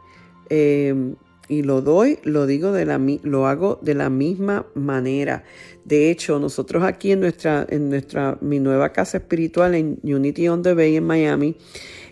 em, 0.51 1.17
y 1.51 1.65
lo 1.65 1.83
doy, 1.83 2.21
lo 2.23 2.47
digo 2.47 2.71
de 2.71 2.87
la, 2.87 3.01
lo 3.25 3.49
hago 3.49 3.81
de 3.83 3.95
la 3.95 4.09
misma 4.09 4.67
manera. 4.75 5.43
De 5.85 6.09
hecho, 6.09 6.39
nosotros 6.39 6.85
aquí 6.85 7.11
en 7.11 7.19
nuestra, 7.19 7.67
en 7.69 7.91
nuestra, 7.91 8.39
mi 8.41 8.61
nueva 8.61 8.93
casa 8.93 9.19
espiritual 9.19 9.75
en 9.75 9.99
Unity 10.05 10.49
on 10.49 10.63
the 10.63 10.75
Bay 10.75 10.95
en 10.95 11.05
Miami, 11.05 11.57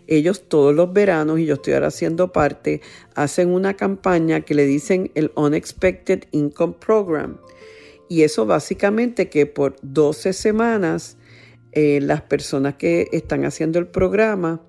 ellos 0.09 0.49
todos 0.49 0.75
los 0.75 0.93
veranos, 0.93 1.39
y 1.39 1.47
yo 1.47 1.55
estoy 1.55 1.75
ahora 1.75 1.93
siendo 1.93 2.33
parte, 2.33 2.81
hacen 3.15 3.51
una 3.51 3.75
campaña 3.75 4.41
que 4.41 4.55
le 4.55 4.67
dicen 4.67 5.13
el 5.15 5.31
Unexpected 5.37 6.25
Income 6.33 6.75
Program. 6.85 7.37
Y 8.09 8.23
eso 8.23 8.45
básicamente 8.45 9.29
que 9.29 9.47
por 9.47 9.77
12 9.83 10.33
semanas 10.33 11.17
eh, 11.71 12.01
las 12.03 12.23
personas 12.23 12.75
que 12.75 13.07
están 13.13 13.45
haciendo 13.45 13.79
el 13.79 13.87
programa 13.87 14.63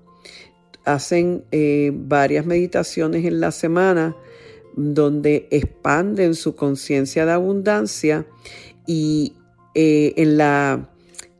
hacen 0.84 1.44
eh, 1.50 1.90
varias 1.92 2.46
meditaciones 2.46 3.24
en 3.24 3.40
la 3.40 3.50
semana 3.50 4.14
donde 4.80 5.46
expanden 5.50 6.34
su 6.34 6.54
conciencia 6.54 7.26
de 7.26 7.32
abundancia 7.32 8.26
y 8.86 9.34
eh, 9.74 10.14
en, 10.16 10.36
la, 10.36 10.90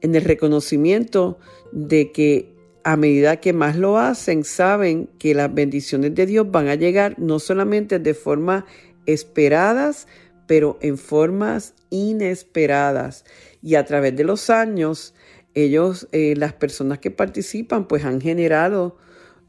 en 0.01 0.15
el 0.15 0.25
reconocimiento 0.25 1.39
de 1.73 2.13
que 2.13 2.55
a 2.85 2.97
medida 2.97 3.37
que 3.37 3.53
más 3.53 3.77
lo 3.77 3.99
hacen, 3.99 4.45
saben 4.45 5.09
que 5.19 5.35
las 5.35 5.53
bendiciones 5.53 6.15
de 6.15 6.27
Dios 6.27 6.51
van 6.51 6.69
a 6.69 6.75
llegar 6.75 7.19
no 7.19 7.39
solamente 7.39 7.99
de 7.99 8.15
forma 8.15 8.67
esperadas, 9.07 10.07
pero 10.47 10.79
en 10.81 10.99
formas 10.99 11.75
inesperadas. 11.91 13.25
Y 13.63 13.75
a 13.75 13.85
través 13.85 14.17
de 14.17 14.25
los 14.25 14.51
años, 14.51 15.15
ellos, 15.55 16.09
eh, 16.13 16.35
las 16.37 16.53
personas 16.55 16.99
que 16.99 17.11
participan, 17.11 17.87
pues 17.87 18.05
han 18.05 18.21
generado 18.21 18.97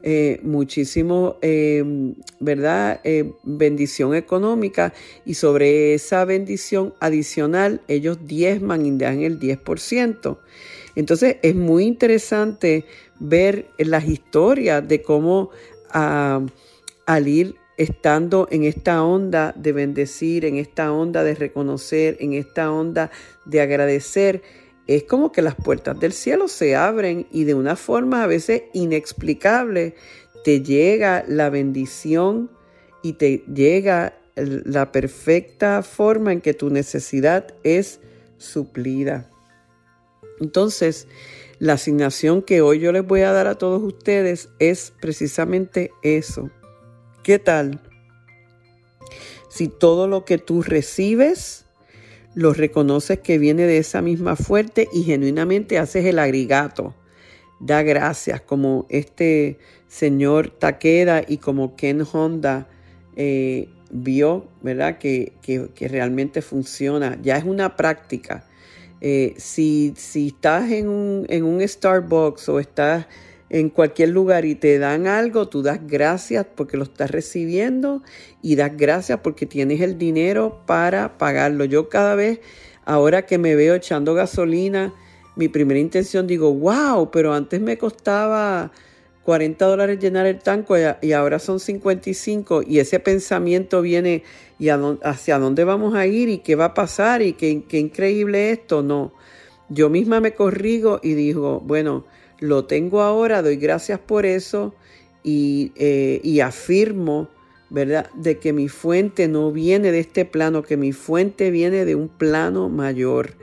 eh, 0.02 0.40
muchísimo, 0.42 1.36
em, 1.42 2.14
¿verdad? 2.40 3.00
Eh, 3.04 3.32
bendición 3.44 4.14
económica 4.14 4.92
y 5.24 5.34
sobre 5.34 5.94
esa 5.94 6.24
bendición 6.24 6.94
adicional 7.00 7.80
ellos 7.88 8.18
diezman 8.24 8.84
y 8.84 8.96
dan 8.98 9.20
el 9.20 9.38
10%. 9.38 10.38
Entonces 10.96 11.36
es 11.42 11.54
muy 11.54 11.84
interesante 11.84 12.84
ver 13.20 13.66
las 13.78 14.08
historias 14.08 14.86
de 14.86 15.02
cómo 15.02 15.50
al 15.92 17.28
ir 17.28 17.54
estando 17.76 18.48
en 18.50 18.64
esta 18.64 19.02
onda 19.02 19.52
de 19.56 19.72
bendecir, 19.72 20.44
en 20.44 20.56
esta 20.56 20.92
onda 20.92 21.24
de 21.24 21.34
reconocer, 21.34 22.16
en 22.20 22.32
esta 22.32 22.70
onda 22.70 23.10
de 23.44 23.60
agradecer, 23.60 24.42
es 24.86 25.04
como 25.04 25.32
que 25.32 25.42
las 25.42 25.54
puertas 25.54 25.98
del 25.98 26.12
cielo 26.12 26.48
se 26.48 26.76
abren 26.76 27.26
y 27.30 27.44
de 27.44 27.54
una 27.54 27.76
forma 27.76 28.22
a 28.22 28.26
veces 28.26 28.62
inexplicable 28.72 29.94
te 30.44 30.62
llega 30.62 31.24
la 31.28 31.50
bendición 31.50 32.50
y 33.02 33.14
te 33.14 33.44
llega 33.52 34.18
la 34.34 34.92
perfecta 34.92 35.82
forma 35.82 36.32
en 36.32 36.40
que 36.40 36.54
tu 36.54 36.70
necesidad 36.70 37.54
es 37.62 38.00
suplida. 38.38 39.28
Entonces, 40.40 41.06
la 41.58 41.74
asignación 41.74 42.42
que 42.42 42.60
hoy 42.60 42.80
yo 42.80 42.90
les 42.90 43.06
voy 43.06 43.20
a 43.20 43.32
dar 43.32 43.46
a 43.46 43.56
todos 43.56 43.82
ustedes 43.82 44.48
es 44.58 44.92
precisamente 45.00 45.92
eso 46.02 46.50
¿Qué 47.22 47.38
tal? 47.38 47.80
Si 49.48 49.68
todo 49.68 50.08
lo 50.08 50.24
que 50.24 50.38
tú 50.38 50.62
recibes, 50.62 51.61
lo 52.34 52.52
reconoces 52.52 53.18
que 53.20 53.38
viene 53.38 53.66
de 53.66 53.78
esa 53.78 54.02
misma 54.02 54.36
fuerte 54.36 54.88
y 54.92 55.02
genuinamente 55.02 55.78
haces 55.78 56.04
el 56.06 56.18
agregato. 56.18 56.94
Da 57.60 57.82
gracias 57.82 58.40
como 58.40 58.86
este 58.88 59.58
señor 59.86 60.50
Takeda 60.50 61.22
y 61.26 61.36
como 61.36 61.76
Ken 61.76 62.04
Honda 62.12 62.68
eh, 63.14 63.68
vio, 63.90 64.48
¿verdad? 64.62 64.98
Que, 64.98 65.32
realmente 65.80 66.42
funciona. 66.42 67.18
Ya 67.22 67.36
es 67.36 67.44
una 67.44 67.76
práctica. 67.76 68.46
Eh, 69.00 69.34
si, 69.36 69.94
si, 69.96 70.28
estás 70.28 70.70
en 70.70 70.88
un, 70.88 71.26
en 71.28 71.44
un 71.44 71.66
Starbucks 71.66 72.48
o 72.48 72.58
estás 72.60 73.06
en 73.52 73.68
cualquier 73.68 74.08
lugar 74.08 74.46
y 74.46 74.54
te 74.54 74.78
dan 74.78 75.06
algo, 75.06 75.46
tú 75.46 75.62
das 75.62 75.86
gracias 75.86 76.46
porque 76.56 76.78
lo 76.78 76.84
estás 76.84 77.10
recibiendo 77.10 78.02
y 78.40 78.56
das 78.56 78.74
gracias 78.74 79.20
porque 79.22 79.44
tienes 79.44 79.82
el 79.82 79.98
dinero 79.98 80.62
para 80.66 81.18
pagarlo. 81.18 81.66
Yo 81.66 81.90
cada 81.90 82.14
vez, 82.14 82.40
ahora 82.86 83.26
que 83.26 83.36
me 83.36 83.54
veo 83.54 83.74
echando 83.74 84.14
gasolina, 84.14 84.94
mi 85.36 85.48
primera 85.48 85.78
intención 85.78 86.26
digo, 86.26 86.54
wow, 86.54 87.10
pero 87.10 87.34
antes 87.34 87.60
me 87.60 87.76
costaba 87.76 88.72
40 89.24 89.66
dólares 89.66 89.98
llenar 89.98 90.24
el 90.24 90.38
tanque 90.38 90.96
y 91.02 91.12
ahora 91.12 91.38
son 91.38 91.60
55 91.60 92.62
y 92.66 92.78
ese 92.78 93.00
pensamiento 93.00 93.82
viene 93.82 94.22
y 94.58 94.70
hacia 94.70 95.38
dónde 95.38 95.64
vamos 95.64 95.94
a 95.94 96.06
ir 96.06 96.30
y 96.30 96.38
qué 96.38 96.54
va 96.54 96.66
a 96.66 96.74
pasar 96.74 97.20
y 97.20 97.34
qué, 97.34 97.64
qué 97.68 97.78
increíble 97.78 98.50
esto. 98.50 98.82
No, 98.82 99.12
yo 99.68 99.90
misma 99.90 100.20
me 100.20 100.32
corrigo 100.32 101.00
y 101.02 101.12
digo, 101.12 101.60
bueno, 101.60 102.06
lo 102.42 102.64
tengo 102.64 103.02
ahora, 103.02 103.40
doy 103.40 103.56
gracias 103.56 104.00
por 104.00 104.26
eso 104.26 104.74
eh, 105.24 106.20
y, 106.24 106.40
afirmo, 106.40 107.28
¿verdad?, 107.70 108.10
de 108.14 108.38
que 108.38 108.52
mi 108.52 108.68
fuente 108.68 109.28
no 109.28 109.52
viene 109.52 109.92
de 109.92 110.00
este 110.00 110.24
plano, 110.24 110.64
que 110.64 110.76
mi 110.76 110.92
fuente 110.92 111.52
viene 111.52 111.84
de 111.84 111.94
un 111.94 112.08
plano 112.08 112.68
mayor. 112.68 113.34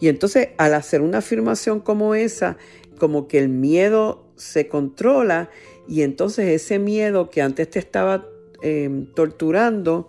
Y 0.00 0.06
entonces 0.06 0.50
al 0.58 0.74
hacer 0.74 1.00
una 1.00 1.18
afirmación 1.18 1.80
como 1.80 2.14
esa, 2.14 2.56
como 2.98 3.26
que 3.26 3.40
el 3.40 3.48
miedo 3.48 4.24
se 4.36 4.68
controla 4.68 5.50
y 5.88 6.02
entonces 6.02 6.46
ese 6.48 6.78
miedo 6.78 7.30
que 7.30 7.42
antes 7.42 7.68
te 7.68 7.80
estaba 7.80 8.28
em, 8.62 9.06
torturando 9.06 10.08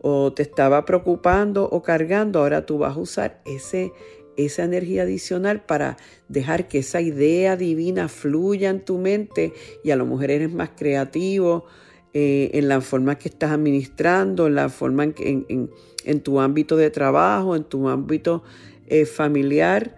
o 0.00 0.32
te 0.32 0.42
estaba 0.42 0.86
preocupando 0.86 1.68
o 1.68 1.82
cargando, 1.82 2.38
ahora 2.38 2.64
tú 2.64 2.78
vas 2.78 2.96
a 2.96 3.00
usar 3.00 3.42
ese, 3.44 3.92
esa 4.36 4.64
energía 4.64 5.02
adicional 5.02 5.62
para 5.62 5.96
dejar 6.28 6.68
que 6.68 6.78
esa 6.78 7.00
idea 7.00 7.56
divina 7.56 8.08
fluya 8.08 8.70
en 8.70 8.84
tu 8.84 8.98
mente 8.98 9.52
y 9.82 9.90
a 9.90 9.96
lo 9.96 10.06
mejor 10.06 10.30
eres 10.30 10.52
más 10.52 10.70
creativo 10.76 11.66
eh, 12.12 12.50
en 12.54 12.68
la 12.68 12.80
forma 12.80 13.18
que 13.18 13.28
estás 13.28 13.50
administrando, 13.50 14.46
en 14.46 14.54
la 14.54 14.68
forma 14.68 15.04
en, 15.04 15.70
en, 16.04 16.20
tu 16.20 16.40
ámbito 16.40 16.76
de 16.76 16.90
trabajo, 16.90 17.56
en 17.56 17.64
tu 17.64 17.88
ámbito 17.88 18.42
eh, 18.86 19.06
familiar 19.06 19.96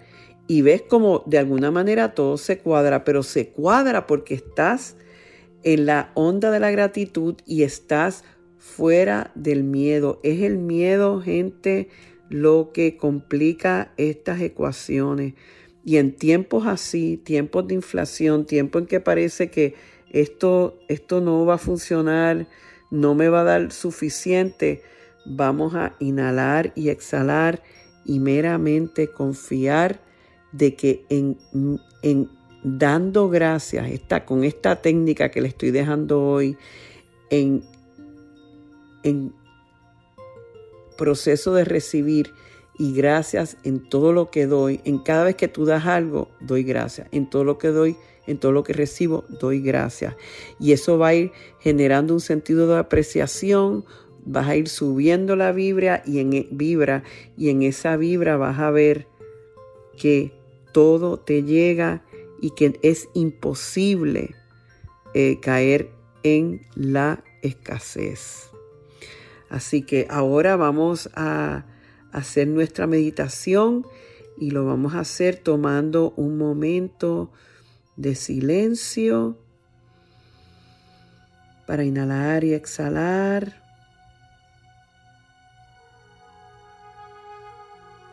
y 0.49 0.63
ves 0.63 0.83
como 0.83 1.25
de 1.27 1.39
alguna 1.39 1.71
manera 1.71 2.15
todo 2.15 2.37
se 2.39 2.59
cuadra, 2.59 3.05
pero 3.05 3.23
se 3.23 3.49
cuadra 3.49 4.07
porque 4.07 4.35
estás 4.35 4.97
en 5.63 5.87
la 5.87 6.13
onda 6.15 6.51
de 6.51 6.61
la 6.61 6.71
gratitud 6.71 7.35
y 7.45 7.65
estás 7.65 8.25
fuera 8.59 9.33
del 9.35 9.65
miedo. 9.65 10.21
Es 10.23 10.43
el 10.43 10.59
miedo, 10.59 11.21
gente, 11.21 11.89
lo 12.29 12.71
que 12.73 12.97
complica 12.97 13.93
estas 13.97 14.41
ecuaciones. 14.41 15.35
Y 15.85 15.99
en 15.99 16.17
tiempos 16.17 16.67
así, 16.67 17.17
tiempos 17.17 17.69
de 17.69 17.75
inflación, 17.75 18.45
tiempos 18.45 18.83
en 18.83 18.89
que 18.89 19.01
parece 19.01 19.51
que 19.51 19.75
esto, 20.11 20.79
esto 20.89 21.21
no 21.21 21.45
va 21.45 21.55
a 21.55 21.59
funcionar, 21.59 22.47
no 22.91 23.15
me 23.15 23.29
va 23.29 23.43
a 23.43 23.45
dar 23.45 23.73
suficiente, 23.73 24.83
vamos 25.25 25.75
a 25.75 25.95
inhalar 26.01 26.73
y 26.75 26.89
exhalar 26.89 27.63
y 28.05 28.19
meramente 28.19 29.09
confiar 29.09 30.01
de 30.53 30.75
que 30.75 31.05
en, 31.09 31.37
en 32.03 32.29
dando 32.63 33.29
gracias, 33.29 33.91
está 33.91 34.25
con 34.25 34.43
esta 34.43 34.83
técnica 34.83 35.31
que 35.31 35.41
le 35.41 35.49
estoy 35.49 35.71
dejando 35.71 36.21
hoy, 36.21 36.57
en, 37.31 37.63
en 39.05 39.33
proceso 40.97 41.55
de 41.55 41.65
recibir 41.65 42.33
y 42.79 42.95
gracias 42.95 43.57
en 43.65 43.81
todo 43.81 44.13
lo 44.13 44.31
que 44.31 44.47
doy. 44.47 44.81
En 44.85 44.99
cada 44.99 45.25
vez 45.25 45.37
que 45.37 45.49
tú 45.49 45.65
das 45.65 45.87
algo, 45.87 46.29
doy 46.41 46.63
gracias. 46.63 47.09
En 47.13 47.29
todo 47.29 47.45
lo 47.45 47.59
que 47.59 47.69
doy, 47.69 47.97
en 48.27 48.39
todo 48.39 48.53
lo 48.53 48.65
que 48.65 48.73
recibo, 48.73 49.25
doy 49.41 49.61
gracias. 49.61 50.15
Y 50.61 50.73
eso 50.73 50.99
va 50.99 51.09
a 51.09 51.15
ir 51.15 51.33
generando 51.61 52.15
un 52.15 52.21
sentido 52.21 52.67
de 52.67 52.79
apreciación, 52.79 53.85
vas 54.25 54.49
a 54.49 54.57
ir 54.57 54.69
subiendo 54.69 55.37
la 55.37 55.53
vibra 55.53 56.03
y 56.05 56.19
en 56.19 56.33
e, 56.33 56.49
vibra 56.51 57.05
y 57.37 57.51
en 57.51 57.63
esa 57.63 57.97
vibra 57.97 58.37
vas 58.37 58.59
a 58.59 58.71
ver 58.71 59.07
que 59.97 60.33
todo 60.73 61.19
te 61.19 61.43
llega 61.43 62.05
y 62.41 62.51
que 62.51 62.79
es 62.83 63.09
imposible 63.15 64.35
eh, 65.15 65.39
caer 65.41 65.91
en 66.23 66.61
la 66.75 67.25
escasez. 67.43 68.51
Así 69.49 69.83
que 69.83 70.07
ahora 70.11 70.57
vamos 70.57 71.11
a 71.15 71.65
hacer 72.13 72.49
nuestra 72.49 72.87
meditación 72.87 73.87
y 74.39 74.51
lo 74.51 74.65
vamos 74.67 74.95
a 74.95 75.01
hacer 75.01 75.37
tomando 75.37 76.13
un 76.17 76.37
momento 76.37 77.31
de 77.97 78.15
silencio 78.15 79.39
para 81.67 81.85
inhalar 81.85 82.45
y 82.45 82.55
exhalar 82.55 83.63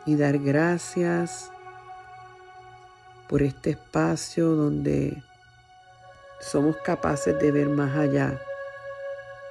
y 0.06 0.16
dar 0.16 0.38
gracias 0.38 1.50
por 3.28 3.42
este 3.42 3.70
espacio 3.70 4.50
donde 4.50 5.22
somos 6.40 6.76
capaces 6.78 7.38
de 7.38 7.50
ver 7.50 7.68
más 7.68 7.96
allá 7.96 8.38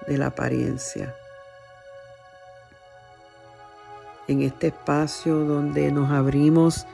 de 0.07 0.17
la 0.17 0.27
apariencia. 0.27 1.15
En 4.27 4.41
este 4.41 4.67
espacio 4.67 5.39
donde 5.39 5.91
nos 5.91 6.11
abrimos 6.11 6.85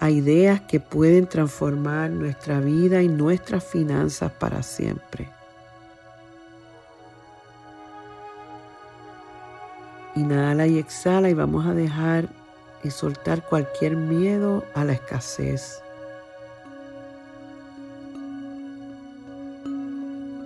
a 0.00 0.10
ideas 0.10 0.60
que 0.60 0.80
pueden 0.80 1.26
transformar 1.26 2.10
nuestra 2.10 2.60
vida 2.60 3.02
y 3.02 3.08
nuestras 3.08 3.64
finanzas 3.64 4.30
para 4.32 4.62
siempre. 4.62 5.28
Inhala 10.14 10.66
y 10.66 10.78
exhala 10.78 11.30
y 11.30 11.34
vamos 11.34 11.66
a 11.66 11.74
dejar 11.74 12.28
y 12.82 12.90
soltar 12.90 13.44
cualquier 13.44 13.96
miedo 13.96 14.64
a 14.74 14.84
la 14.84 14.92
escasez. 14.92 15.82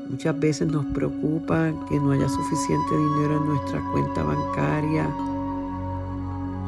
Muchas 0.08 0.38
veces 0.38 0.68
nos 0.68 0.84
preocupa 0.86 1.72
que 1.88 1.98
no 1.98 2.12
haya 2.12 2.28
suficiente 2.28 2.96
dinero 2.96 3.38
en 3.38 3.46
nuestra 3.46 3.80
cuenta 3.92 4.22
bancaria, 4.22 5.08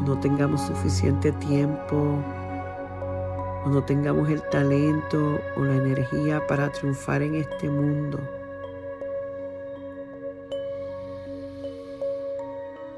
no 0.05 0.21
tengamos 0.21 0.61
suficiente 0.61 1.33
tiempo, 1.33 2.19
o 3.65 3.69
no 3.69 3.83
tengamos 3.83 4.29
el 4.29 4.43
talento 4.51 5.41
o 5.57 5.61
la 5.61 5.77
energía 5.77 6.47
para 6.47 6.71
triunfar 6.71 7.23
en 7.23 7.37
este 7.37 7.69
mundo. 7.69 8.19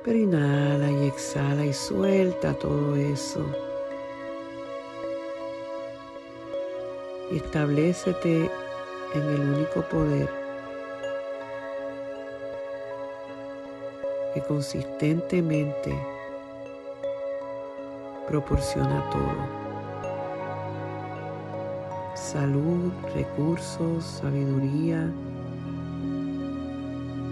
Pero 0.05 0.19
inhala 0.19 0.91
y 0.91 1.07
exhala 1.07 1.65
y 1.65 1.73
suelta 1.73 2.55
todo 2.55 2.97
eso. 2.97 3.45
Y 7.31 7.37
establecete 7.37 8.51
en 9.15 9.23
el 9.23 9.41
único 9.41 9.83
poder 9.83 10.29
que 14.35 14.41
consistentemente 14.43 16.16
proporciona 18.27 19.09
todo. 19.11 19.67
Salud, 22.15 22.93
recursos, 23.15 24.05
sabiduría 24.05 25.09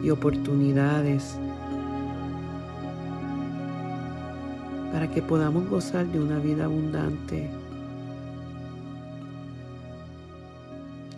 y 0.03 0.11
oportunidades 0.11 1.39
para 4.93 5.11
que 5.11 5.23
podamos 5.23 5.69
gozar 5.69 6.07
de 6.07 6.21
una 6.21 6.39
vida 6.39 6.67
abundante. 6.67 7.51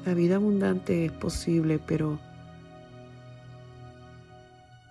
La 0.06 0.14
vida 0.14 0.36
abundante 0.36 1.04
es 1.04 1.12
posible, 1.12 1.78
pero 1.84 2.18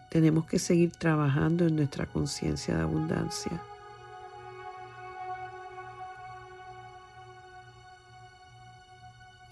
tenemos 0.09 0.45
que 0.45 0.59
seguir 0.59 0.91
trabajando 0.91 1.65
en 1.65 1.77
nuestra 1.77 2.05
conciencia 2.05 2.75
de 2.75 2.83
abundancia. 2.83 3.61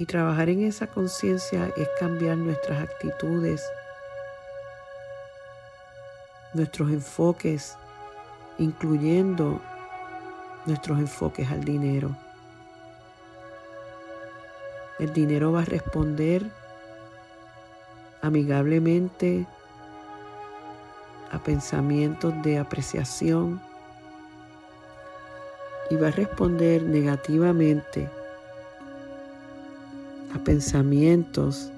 Y 0.03 0.05
trabajar 0.05 0.49
en 0.49 0.65
esa 0.65 0.87
conciencia 0.87 1.71
es 1.77 1.87
cambiar 1.97 2.35
nuestras 2.35 2.89
actitudes, 2.89 3.63
nuestros 6.53 6.91
enfoques 6.91 7.77
incluyendo 8.57 9.61
nuestros 10.65 10.99
enfoques 10.99 11.49
al 11.49 11.63
dinero. 11.63 12.13
El 14.99 15.13
dinero 15.13 15.53
va 15.53 15.61
a 15.61 15.65
responder 15.65 16.51
amigablemente 18.21 19.47
a 21.31 21.39
pensamientos 21.41 22.33
de 22.43 22.59
apreciación 22.59 23.61
y 25.89 25.95
va 25.95 26.09
a 26.09 26.11
responder 26.11 26.83
negativamente 26.83 28.09
a 30.33 30.39
pensamientos 30.43 31.71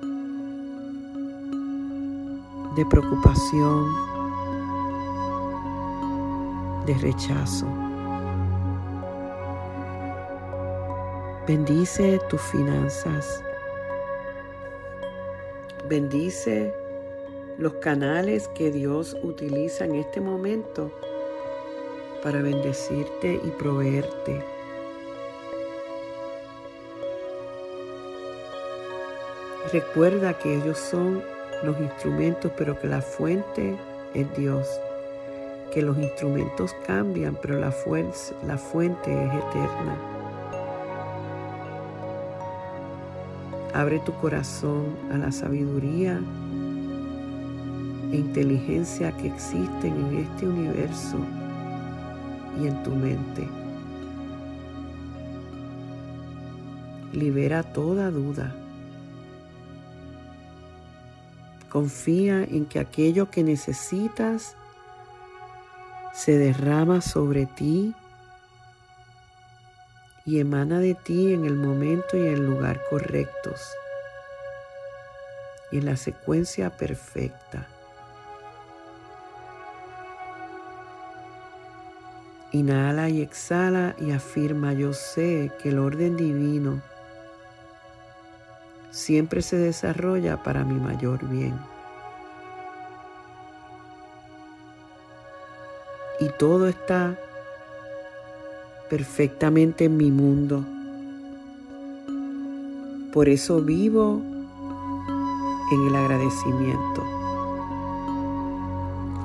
de 2.76 2.86
preocupación, 2.86 3.86
de 6.86 6.94
rechazo. 6.96 7.68
Bendice 11.48 12.20
tus 12.30 12.42
finanzas. 12.42 13.42
Bendice 15.88 16.74
los 17.58 17.74
canales 17.76 18.48
que 18.50 18.72
Dios 18.72 19.16
utiliza 19.24 19.86
en 19.86 19.96
este 19.96 20.20
momento 20.20 20.92
para 22.24 22.42
bendecirte 22.42 23.40
y 23.44 23.50
proveerte. 23.52 24.55
Recuerda 29.72 30.38
que 30.38 30.56
ellos 30.56 30.78
son 30.78 31.22
los 31.64 31.80
instrumentos, 31.80 32.52
pero 32.58 32.80
que 32.80 32.88
la 32.88 33.02
fuente 33.02 33.76
es 34.14 34.38
Dios 34.38 34.68
que 35.76 35.82
los 35.82 35.98
instrumentos 35.98 36.74
cambian, 36.88 37.38
pero 37.42 37.60
la, 37.60 37.74
la 38.48 38.58
fuente 38.58 39.12
es 39.12 39.34
eterna. 39.34 39.98
Abre 43.74 44.00
tu 44.00 44.14
corazón 44.14 44.96
a 45.12 45.18
la 45.18 45.34
sabiduría 45.34 46.22
e 48.10 48.16
inteligencia 48.16 49.12
que 49.18 49.28
existen 49.28 49.98
en 49.98 50.20
este 50.20 50.48
universo 50.48 51.18
y 52.62 52.68
en 52.68 52.84
tu 52.84 52.92
mente. 52.92 53.46
Libera 57.12 57.64
toda 57.64 58.12
duda. 58.12 58.56
Confía 61.76 62.44
en 62.44 62.68
que 62.68 62.80
aquello 62.80 63.30
que 63.30 63.44
necesitas 63.44 64.56
se 66.14 66.38
derrama 66.38 67.02
sobre 67.02 67.48
ti 67.48 67.94
y 70.26 70.40
emana 70.40 70.80
de 70.80 70.96
ti 70.96 71.34
en 71.34 71.44
el 71.44 71.56
momento 71.56 72.16
y 72.16 72.22
en 72.22 72.34
el 72.36 72.46
lugar 72.46 72.80
correctos 72.90 73.60
y 75.70 75.80
en 75.80 75.86
la 75.88 75.98
secuencia 75.98 76.70
perfecta. 76.70 77.68
Inhala 82.54 83.10
y 83.10 83.22
exhala 83.22 83.98
y 84.00 84.12
afirma 84.12 84.72
yo 84.72 84.94
sé 84.94 85.52
que 85.62 85.72
el 85.72 85.80
orden 85.80 86.16
divino 86.16 86.82
siempre 88.96 89.42
se 89.42 89.58
desarrolla 89.58 90.42
para 90.42 90.64
mi 90.64 90.80
mayor 90.80 91.28
bien. 91.28 91.60
Y 96.22 96.30
todo 96.40 96.70
está 96.70 97.14
perfectamente 98.90 99.86
en 99.86 99.98
mi 99.98 100.12
mundo. 100.12 100.64
Por 103.12 103.28
eso 103.28 103.60
vivo 103.60 104.22
en 105.74 105.88
el 105.88 105.96
agradecimiento. 105.96 107.04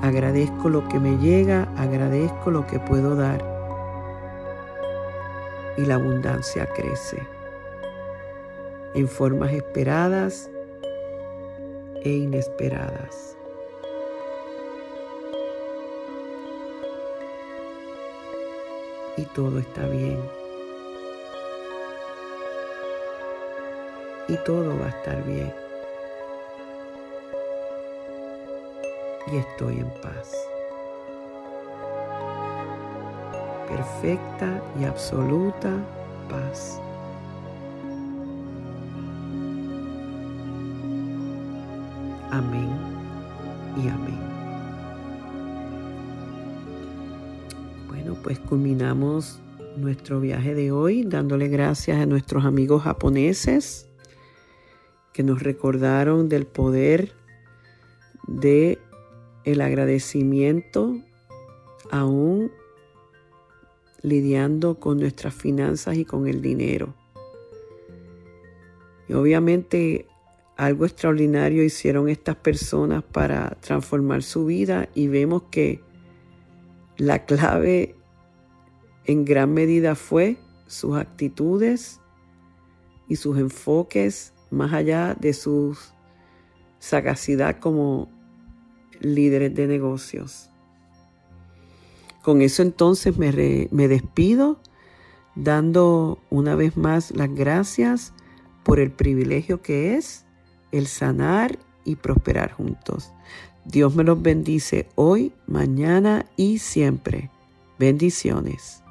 Agradezco 0.03 0.69
lo 0.69 0.89
que 0.89 0.99
me 0.99 1.17
llega, 1.19 1.69
agradezco 1.77 2.51
lo 2.51 2.67
que 2.67 2.81
puedo 2.81 3.15
dar. 3.15 3.45
Y 5.77 5.83
la 5.87 5.95
abundancia 5.95 6.67
crece 6.75 7.40
en 8.95 9.09
formas 9.09 9.53
esperadas 9.53 10.51
e 12.03 12.11
inesperadas. 12.11 13.37
Y 19.17 19.25
todo 19.27 19.59
está 19.59 19.87
bien. 19.87 20.19
Y 24.29 24.37
todo 24.45 24.79
va 24.79 24.87
a 24.87 24.89
estar 24.89 25.23
bien. 25.25 25.53
Y 29.33 29.37
estoy 29.37 29.79
en 29.79 29.91
paz. 30.01 30.33
Perfecta 33.69 34.63
y 34.81 34.85
absoluta 34.85 35.71
paz. 36.29 36.81
Amén 42.31 42.69
y 43.77 43.89
amén. 43.89 44.19
Bueno, 47.89 48.17
pues 48.23 48.39
culminamos 48.39 49.41
nuestro 49.77 50.21
viaje 50.21 50.55
de 50.55 50.71
hoy 50.71 51.03
dándole 51.03 51.49
gracias 51.49 51.99
a 51.99 52.07
nuestros 52.07 52.45
amigos 52.45 52.83
japoneses 52.83 53.89
que 55.13 55.25
nos 55.25 55.43
recordaron 55.43 56.29
del 56.29 56.47
poder 56.47 57.13
de 58.29 58.79
el 59.45 59.61
agradecimiento 59.61 61.01
aún 61.91 62.53
lidiando 64.03 64.79
con 64.79 64.99
nuestras 64.99 65.35
finanzas 65.35 65.97
y 65.97 66.05
con 66.05 66.29
el 66.29 66.41
dinero. 66.41 66.95
Y 69.09 69.15
obviamente 69.15 70.07
algo 70.61 70.85
extraordinario 70.85 71.65
hicieron 71.65 72.11
estas 72.11 72.37
personas 72.37 73.03
para 73.03 73.57
transformar 73.61 74.23
su 74.23 74.45
vida 74.45 74.91
y 74.95 75.09
vemos 75.09 75.45
que 75.51 75.81
la 76.99 77.25
clave 77.25 77.97
en 79.07 79.25
gran 79.25 79.55
medida 79.55 79.95
fue 79.95 80.37
sus 80.67 80.99
actitudes 80.99 81.99
y 83.09 83.17
sus 83.17 83.39
enfoques 83.39 84.35
más 84.51 84.75
allá 84.75 85.17
de 85.19 85.33
su 85.33 85.79
sagacidad 86.79 87.59
como 87.59 88.11
líderes 89.01 89.55
de 89.55 89.67
negocios. 89.67 90.51
Con 92.23 92.43
eso 92.43 92.61
entonces 92.61 93.17
me, 93.17 93.67
me 93.71 93.89
despido 93.89 94.61
dando 95.35 96.23
una 96.29 96.55
vez 96.55 96.77
más 96.77 97.13
las 97.13 97.35
gracias 97.35 98.13
por 98.63 98.79
el 98.79 98.93
privilegio 98.93 99.63
que 99.63 99.97
es 99.97 100.27
el 100.73 100.87
sanar 100.87 101.59
y 101.85 101.97
prosperar 101.97 102.53
juntos. 102.53 103.13
Dios 103.65 103.95
me 103.95 104.05
los 104.05 104.21
bendice 104.21 104.89
hoy, 104.95 105.33
mañana 105.47 106.27
y 106.37 106.59
siempre. 106.59 107.31
Bendiciones. 107.79 108.83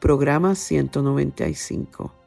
Programa 0.00 0.54
195. 0.54 2.21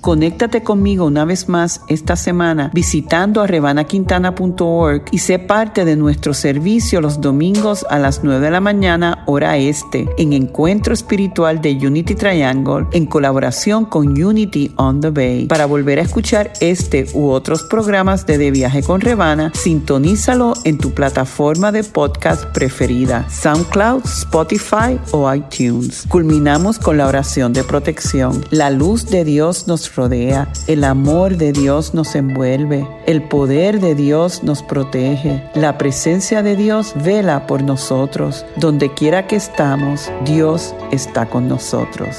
Conéctate 0.00 0.62
conmigo 0.62 1.04
una 1.04 1.26
vez 1.26 1.48
más 1.48 1.82
esta 1.88 2.16
semana 2.16 2.70
visitando 2.72 3.42
a 3.42 3.46
rebanaquintana.org 3.46 5.04
y 5.10 5.18
sé 5.18 5.38
parte 5.38 5.84
de 5.84 5.96
nuestro 5.96 6.32
servicio 6.32 7.02
los 7.02 7.20
domingos 7.20 7.84
a 7.90 7.98
las 7.98 8.24
9 8.24 8.40
de 8.40 8.50
la 8.50 8.60
mañana 8.60 9.24
hora 9.26 9.58
este 9.58 10.08
en 10.16 10.32
Encuentro 10.32 10.94
Espiritual 10.94 11.60
de 11.60 11.72
Unity 11.72 12.14
Triangle 12.14 12.86
en 12.92 13.04
colaboración 13.04 13.84
con 13.84 14.22
Unity 14.22 14.72
on 14.76 15.02
the 15.02 15.10
Bay. 15.10 15.46
Para 15.46 15.66
volver 15.66 15.98
a 15.98 16.02
escuchar 16.02 16.52
este 16.60 17.06
u 17.12 17.28
otros 17.28 17.62
programas 17.64 18.24
de 18.24 18.38
De 18.38 18.50
Viaje 18.50 18.82
con 18.82 19.02
Rebana, 19.02 19.52
sintonízalo 19.54 20.54
en 20.64 20.78
tu 20.78 20.92
plataforma 20.92 21.72
de 21.72 21.84
podcast 21.84 22.44
preferida, 22.54 23.28
SoundCloud, 23.28 24.04
Spotify 24.06 24.98
o 25.12 25.32
iTunes. 25.32 26.06
Culminamos 26.08 26.78
con 26.78 26.96
la 26.96 27.06
oración 27.06 27.52
de 27.52 27.64
protección. 27.64 28.42
La 28.50 28.70
luz 28.70 29.06
de 29.06 29.24
Dios 29.24 29.66
nos 29.66 29.89
rodea, 29.94 30.48
el 30.66 30.84
amor 30.84 31.36
de 31.36 31.52
Dios 31.52 31.94
nos 31.94 32.14
envuelve, 32.14 32.86
el 33.06 33.22
poder 33.22 33.80
de 33.80 33.94
Dios 33.94 34.42
nos 34.42 34.62
protege, 34.62 35.42
la 35.54 35.78
presencia 35.78 36.42
de 36.42 36.56
Dios 36.56 36.92
vela 36.96 37.46
por 37.46 37.62
nosotros. 37.62 38.44
Donde 38.56 38.92
quiera 38.92 39.26
que 39.26 39.36
estamos, 39.36 40.10
Dios 40.24 40.74
está 40.90 41.26
con 41.26 41.48
nosotros. 41.48 42.16